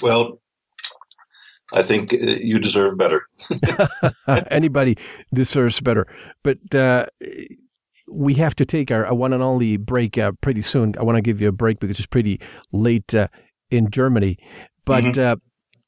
[0.02, 0.41] Well,
[1.74, 3.26] I think uh, you deserve better.
[4.52, 4.98] Anybody
[5.34, 6.06] deserves better.
[6.44, 7.06] But uh,
[8.10, 10.96] we have to take our, one and only break uh, pretty soon.
[11.00, 12.40] I want to give you a break because it's pretty
[12.72, 13.28] late uh,
[13.70, 14.38] in Germany.
[14.86, 15.22] But mm-hmm.
[15.22, 15.36] Uh,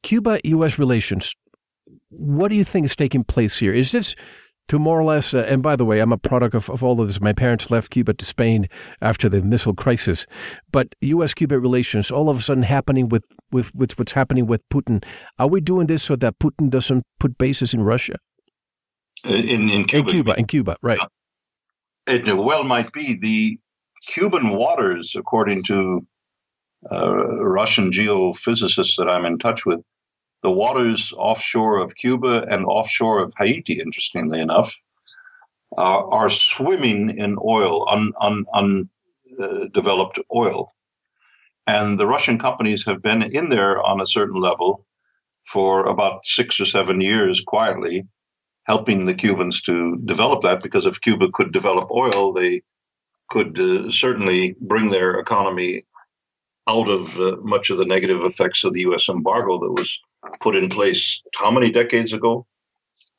[0.03, 0.77] Cuba U.S.
[0.77, 1.33] relations,
[2.09, 3.73] what do you think is taking place here?
[3.73, 4.15] Is this
[4.69, 6.99] to more or less, uh, and by the way, I'm a product of, of all
[6.99, 7.19] of this.
[7.19, 8.67] My parents left Cuba to Spain
[9.01, 10.25] after the missile crisis.
[10.71, 11.33] But U.S.
[11.33, 15.03] Cuba relations all of a sudden happening with, with, with what's happening with Putin.
[15.37, 18.15] Are we doing this so that Putin doesn't put bases in Russia?
[19.25, 20.09] In, in Cuba.
[20.09, 20.99] In Cuba, in Cuba, right.
[22.07, 23.17] It well might be.
[23.17, 23.59] The
[24.05, 26.05] Cuban waters, according to
[26.91, 29.85] uh, Russian geophysicists that I'm in touch with,
[30.43, 34.75] the waters offshore of Cuba and offshore of Haiti, interestingly enough,
[35.77, 40.69] uh, are swimming in oil, undeveloped un, uh, oil.
[41.65, 44.85] And the Russian companies have been in there on a certain level
[45.45, 48.05] for about six or seven years quietly,
[48.65, 52.63] helping the Cubans to develop that because if Cuba could develop oil, they
[53.29, 55.85] could uh, certainly bring their economy
[56.67, 59.07] out of uh, much of the negative effects of the U.S.
[59.07, 60.01] embargo that was
[60.39, 62.45] put in place how many decades ago?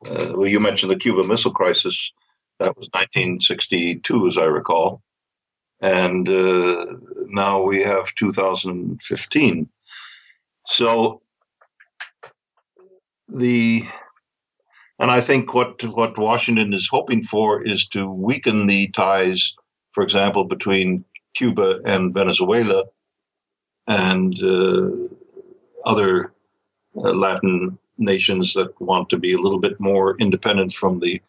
[0.06, 2.12] Uh, well, you mentioned the Cuban Missile Crisis.
[2.58, 5.02] That was 1962, as I recall.
[5.80, 6.86] And uh,
[7.26, 9.68] now we have 2015.
[10.66, 11.22] So
[13.28, 13.84] the
[14.98, 19.54] and I think what what Washington is hoping for is to weaken the ties,
[19.92, 22.84] for example, between Cuba and Venezuela
[23.86, 24.90] and uh,
[25.84, 26.33] other
[26.94, 31.20] Latin nations that want to be a little bit more independent from the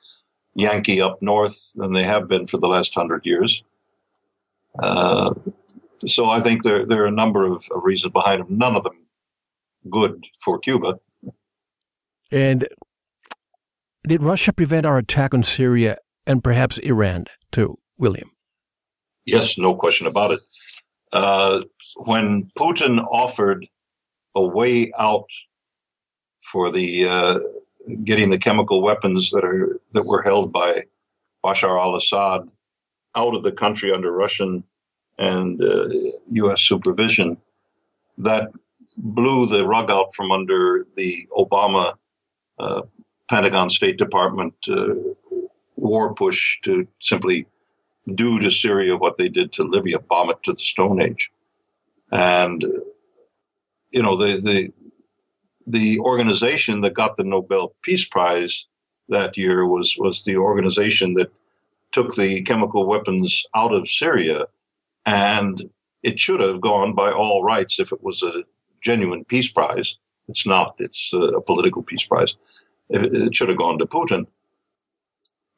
[0.56, 3.64] Yankee up north than they have been for the last hundred years.
[4.80, 5.34] Uh,
[6.06, 8.58] so I think there there are a number of, of reasons behind them.
[8.58, 9.06] None of them
[9.90, 11.00] good for Cuba.
[12.32, 12.68] And
[14.08, 18.32] did Russia prevent our attack on Syria and perhaps Iran too, William?
[19.26, 20.40] Yes, no question about it.
[21.12, 21.62] Uh,
[21.98, 23.68] when Putin offered
[24.36, 25.30] a way out
[26.52, 27.40] for the uh,
[28.04, 30.84] getting the chemical weapons that are that were held by
[31.44, 32.50] Bashar al-Assad
[33.16, 34.64] out of the country under Russian
[35.18, 35.88] and uh,
[36.32, 36.62] U.S.
[36.62, 37.38] supervision,
[38.18, 38.50] that
[38.98, 41.94] blew the rug out from under the Obama
[42.60, 42.82] uh,
[43.30, 44.94] Pentagon State Department uh,
[45.78, 47.46] war push to simply
[48.14, 51.32] do to Syria what they did to Libya, bomb it to the Stone Age.
[52.12, 52.64] And,
[53.92, 54.74] you know, the, the,
[55.68, 58.66] the organization that got the Nobel Peace Prize
[59.10, 61.32] that year was, was the organization that
[61.92, 64.48] took the chemical weapons out of Syria.
[65.06, 65.70] And
[66.04, 68.44] it should have gone by all rights if it was a
[68.82, 69.98] genuine peace prize.
[70.28, 72.36] It's not, it's a political peace prize.
[72.90, 74.26] It should have gone to Putin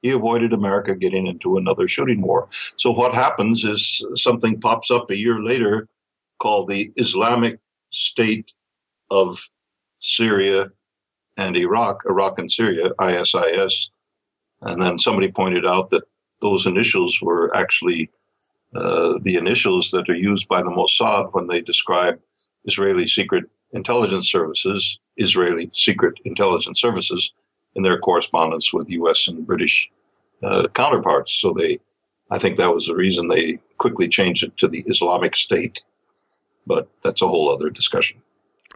[0.02, 2.48] he avoided America getting into another shooting war.
[2.78, 5.88] So what happens is something pops up a year later
[6.40, 7.60] called the Islamic
[7.92, 8.54] State
[9.10, 9.50] of
[10.00, 10.72] Syria
[11.38, 13.90] and Iraq, Iraq and Syria, ISIS.
[14.62, 16.04] And then somebody pointed out that
[16.42, 18.10] those initials were actually
[18.76, 22.20] uh, the initials that are used by the Mossad when they describe
[22.66, 27.32] Israeli secret intelligence services, Israeli secret intelligence services,
[27.76, 29.28] in their correspondence with U.S.
[29.28, 29.90] and British
[30.44, 31.34] uh, counterparts.
[31.34, 31.80] So they,
[32.32, 35.84] I think that was the reason they quickly changed it to the Islamic State.
[36.66, 38.22] But that's a whole other discussion.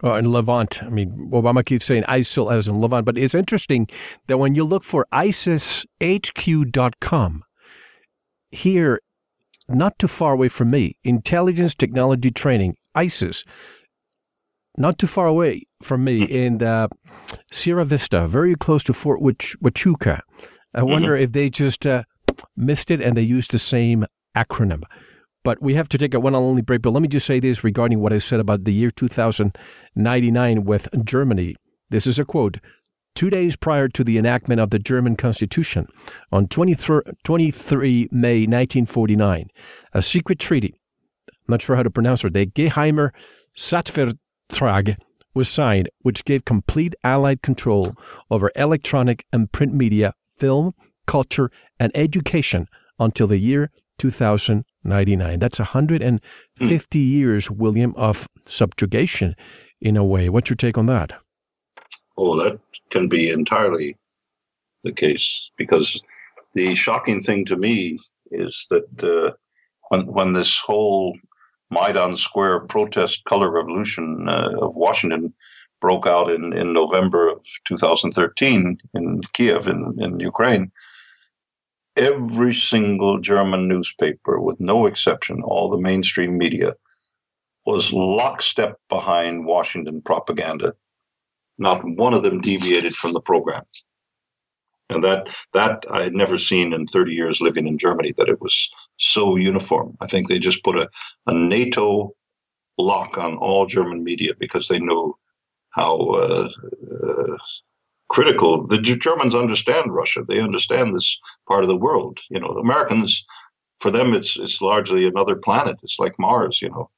[0.02, 0.82] Oh, and Levant.
[0.82, 3.88] I mean, Obama keeps saying ISIL as in Levant, but it's interesting
[4.26, 5.84] that when you look for ISISHQ.com,
[8.50, 9.00] here,
[9.68, 13.44] not too far away from me, intelligence technology training, ISIS,
[14.76, 16.32] not too far away from me hmm.
[16.32, 16.88] in uh,
[17.50, 20.20] Sierra Vista, very close to Fort Huachuca.
[20.74, 20.90] I mm-hmm.
[20.90, 22.04] wonder if they just uh,
[22.56, 24.82] missed it and they used the same acronym.
[25.44, 26.82] But we have to take a one and only break.
[26.82, 30.88] But let me just say this regarding what I said about the year 2099 with
[31.04, 31.56] Germany.
[31.90, 32.58] This is a quote.
[33.14, 35.86] Two days prior to the enactment of the German Constitution,
[36.30, 39.50] on 23, 23 May 1949,
[39.92, 40.74] a secret treaty,
[41.28, 43.10] I'm not sure how to pronounce it, the Geheimer
[43.54, 44.96] Staatsvertrag
[45.34, 47.94] was signed, which gave complete Allied control
[48.30, 50.74] over electronic and print media film,
[51.06, 52.66] culture, and education
[52.98, 53.70] until the year
[54.02, 55.38] 2099.
[55.38, 56.18] That's 150
[56.98, 57.08] mm.
[57.08, 59.36] years, William, of subjugation
[59.80, 60.28] in a way.
[60.28, 61.12] What's your take on that?
[62.18, 62.58] Oh, that
[62.90, 63.96] can be entirely
[64.82, 66.02] the case because
[66.54, 67.98] the shocking thing to me
[68.32, 69.32] is that uh,
[69.88, 71.16] when when this whole
[71.70, 75.32] Maidan Square protest color revolution uh, of Washington
[75.80, 80.72] broke out in, in November of 2013 in Kiev in, in Ukraine,
[81.96, 86.74] every single German newspaper, with no exception, all the mainstream media,
[87.64, 90.74] was lockstep behind Washington propaganda.
[91.58, 93.62] Not one of them deviated from the program.
[94.90, 98.40] And that that I had never seen in 30 years living in Germany that it
[98.40, 98.68] was
[98.98, 99.96] so uniform.
[100.00, 100.90] I think they just put a,
[101.26, 102.14] a NATO
[102.78, 105.16] lock on all German media because they knew
[105.70, 106.48] how uh,
[107.02, 107.36] uh,
[108.12, 110.22] critical the Germans understand Russia.
[110.26, 112.18] They understand this part of the world.
[112.30, 113.24] You know, the Americans,
[113.80, 115.76] for them, it's it's largely another planet.
[115.82, 116.60] It's like Mars.
[116.62, 116.90] You know,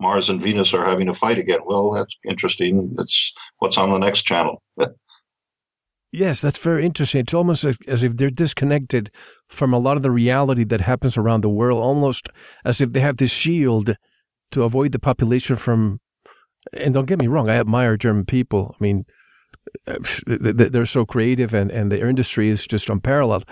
[0.00, 1.60] Mars and Venus are having a fight again.
[1.64, 2.94] Well, that's interesting.
[2.98, 4.62] It's what's on the next channel.
[6.16, 7.22] Yes, that's very interesting.
[7.22, 9.10] It's almost as if they're disconnected
[9.48, 12.28] from a lot of the reality that happens around the world, almost
[12.64, 13.96] as if they have this shield
[14.52, 15.98] to avoid the population from
[16.72, 18.76] and don't get me wrong, I admire German people.
[18.78, 19.04] I mean,
[20.26, 23.44] they're so creative and, and their industry is just unparalleled.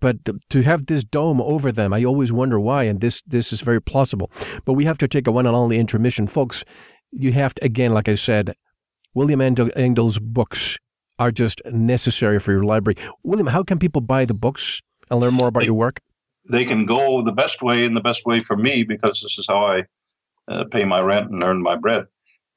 [0.00, 0.16] but
[0.48, 3.80] to have this dome over them, I always wonder why, and this this is very
[3.80, 4.30] plausible.
[4.64, 6.64] But we have to take a one and only intermission, folks.
[7.12, 8.54] You have to again, like I said,
[9.14, 10.78] William Engdahl's books
[11.18, 12.96] are just necessary for your library.
[13.22, 14.80] William, how can people buy the books
[15.10, 16.00] and learn more about they, your work?
[16.50, 19.46] They can go the best way, and the best way for me, because this is
[19.46, 19.84] how I
[20.48, 22.06] uh, pay my rent and earn my bread,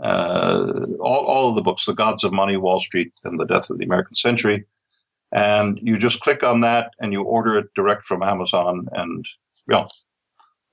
[0.00, 3.70] uh, all, all of the books, The Gods of Money, Wall Street, and The Death
[3.70, 4.64] of the American Century.
[5.30, 9.26] And you just click on that and you order it direct from Amazon, and
[9.68, 9.86] yeah,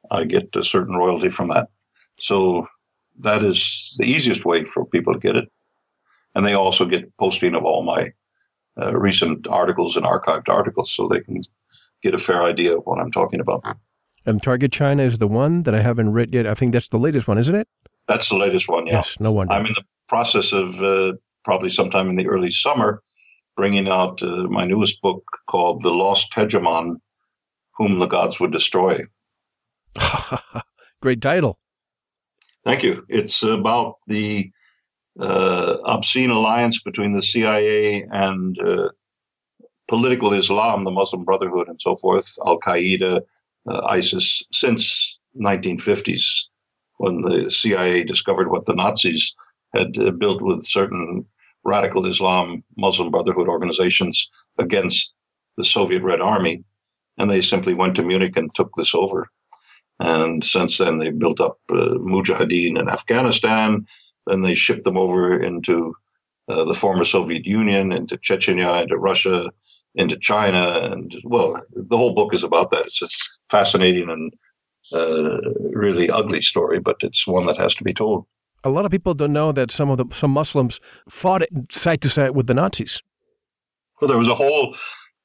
[0.10, 1.68] I get a certain royalty from that.
[2.20, 2.68] So
[3.20, 5.52] that is the easiest way for people to get it.
[6.34, 8.14] And they also get posting of all my
[8.82, 11.42] uh, recent articles and archived articles so they can
[12.02, 13.64] get a fair idea of what I'm talking about.
[14.26, 16.48] And Target China is the one that I haven't read yet.
[16.48, 17.68] I think that's the latest one, isn't it?
[18.08, 18.96] That's the latest one, yeah.
[18.96, 19.54] Yes, no wonder.
[19.54, 23.02] I'm in the process of uh, probably sometime in the early summer
[23.56, 26.98] bringing out uh, my newest book called The Lost Hegemon
[27.78, 29.00] Whom the Gods Would Destroy.
[31.02, 31.60] Great title.
[32.64, 33.06] Thank you.
[33.10, 34.52] It's about the
[35.20, 38.90] uh, obscene alliance between the CIA and uh,
[39.88, 43.22] political Islam, the Muslim Brotherhood, and so forth, Al Qaeda,
[43.70, 46.46] uh, ISIS, since 1950s,
[46.98, 49.34] when the CIA discovered what the Nazis
[49.74, 51.26] had uh, built with certain
[51.66, 55.14] radical Islam, Muslim Brotherhood organizations against
[55.58, 56.64] the Soviet Red Army,
[57.18, 59.30] and they simply went to Munich and took this over.
[60.00, 63.86] And since then, they've built up uh, Mujahideen in Afghanistan.
[64.28, 65.96] Then they shipped them over into
[66.50, 69.52] uh, the former Soviet Union, into Chechnya, into Russia,
[69.96, 70.80] into China.
[70.84, 72.86] And well, the whole book is about that.
[72.86, 73.08] It's a
[73.50, 74.34] fascinating and
[74.94, 75.40] uh,
[75.72, 78.26] really ugly story, but it's one that has to be told.
[78.66, 82.10] A lot of people don't know that some of the some Muslims fought side to
[82.10, 83.04] side with the Nazis.
[84.02, 84.76] Well, there was a whole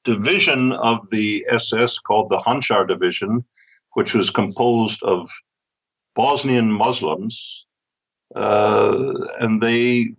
[0.03, 3.43] division of the SS called the Handschar Division,
[3.93, 5.27] which was composed of
[6.13, 7.65] Bosnian Muslims,
[8.35, 10.13] uh, and they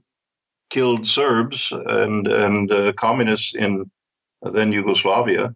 [0.70, 3.88] killed Serbs and and uh, communists in
[4.42, 5.54] then Yugoslavia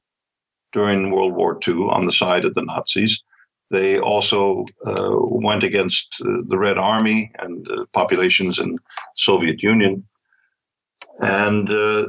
[0.73, 3.25] during World War II on the side of the Nazis.
[3.71, 8.79] They also uh, went against uh, the Red Army and uh, populations in
[9.17, 10.07] Soviet Union,
[11.21, 12.07] and uh,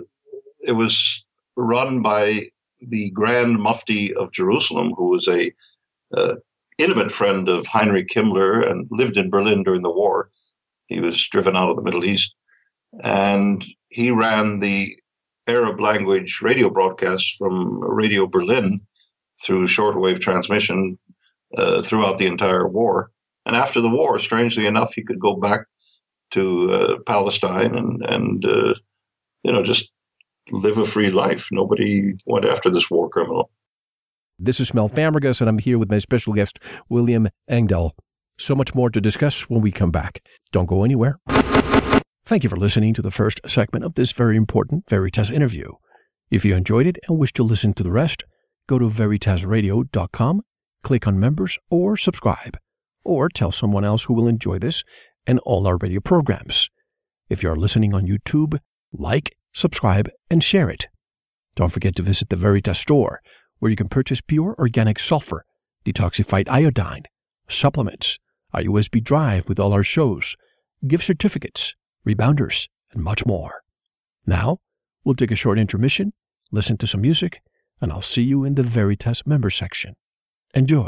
[0.59, 2.43] it was run by
[2.79, 5.51] the Grand Mufti of Jerusalem, who was a
[6.15, 6.35] uh,
[6.77, 10.29] intimate friend of Heinrich Himmler and lived in Berlin during the war.
[10.85, 12.35] He was driven out of the Middle East,
[13.03, 14.95] and he ran the
[15.47, 18.81] Arab language radio broadcasts from Radio Berlin
[19.43, 20.99] through shortwave transmission
[21.55, 23.11] uh, throughout the entire war.
[23.45, 25.67] And after the war, strangely enough, he could go back
[26.31, 28.73] to uh, Palestine and and uh,
[29.43, 29.91] you know just
[30.51, 31.47] live a free life.
[31.51, 33.51] Nobody went after this war criminal.
[34.39, 37.95] This is Mel Fabregas, and I'm here with my special guest, William Engdahl.
[38.37, 40.21] So much more to discuss when we come back.
[40.51, 41.17] Don't go anywhere.
[42.25, 45.71] Thank you for listening to the first segment of this very important Veritas interview.
[46.29, 48.25] If you enjoyed it and wish to listen to the rest,
[48.67, 50.41] go to veritasradio.com,
[50.87, 52.57] click on members, or subscribe,
[53.03, 54.85] or tell someone else who will enjoy this
[55.27, 56.69] and all our radio programs.
[57.27, 58.57] If you are listening on YouTube,
[58.93, 60.87] like, subscribe, and share it.
[61.55, 63.19] Don't forget to visit the Veritas store,
[63.59, 65.43] where you can purchase pure organic sulfur,
[65.83, 67.03] detoxified iodine,
[67.49, 68.17] supplements,
[68.53, 70.37] a USB drive with all our shows,
[70.87, 71.75] gift certificates,
[72.07, 73.61] rebounders, and much more.
[74.25, 74.59] Now,
[75.03, 76.13] we'll take a short intermission,
[76.49, 77.41] listen to some music,
[77.81, 79.95] and I'll see you in the Veritas member section.
[80.53, 80.87] Enjoy.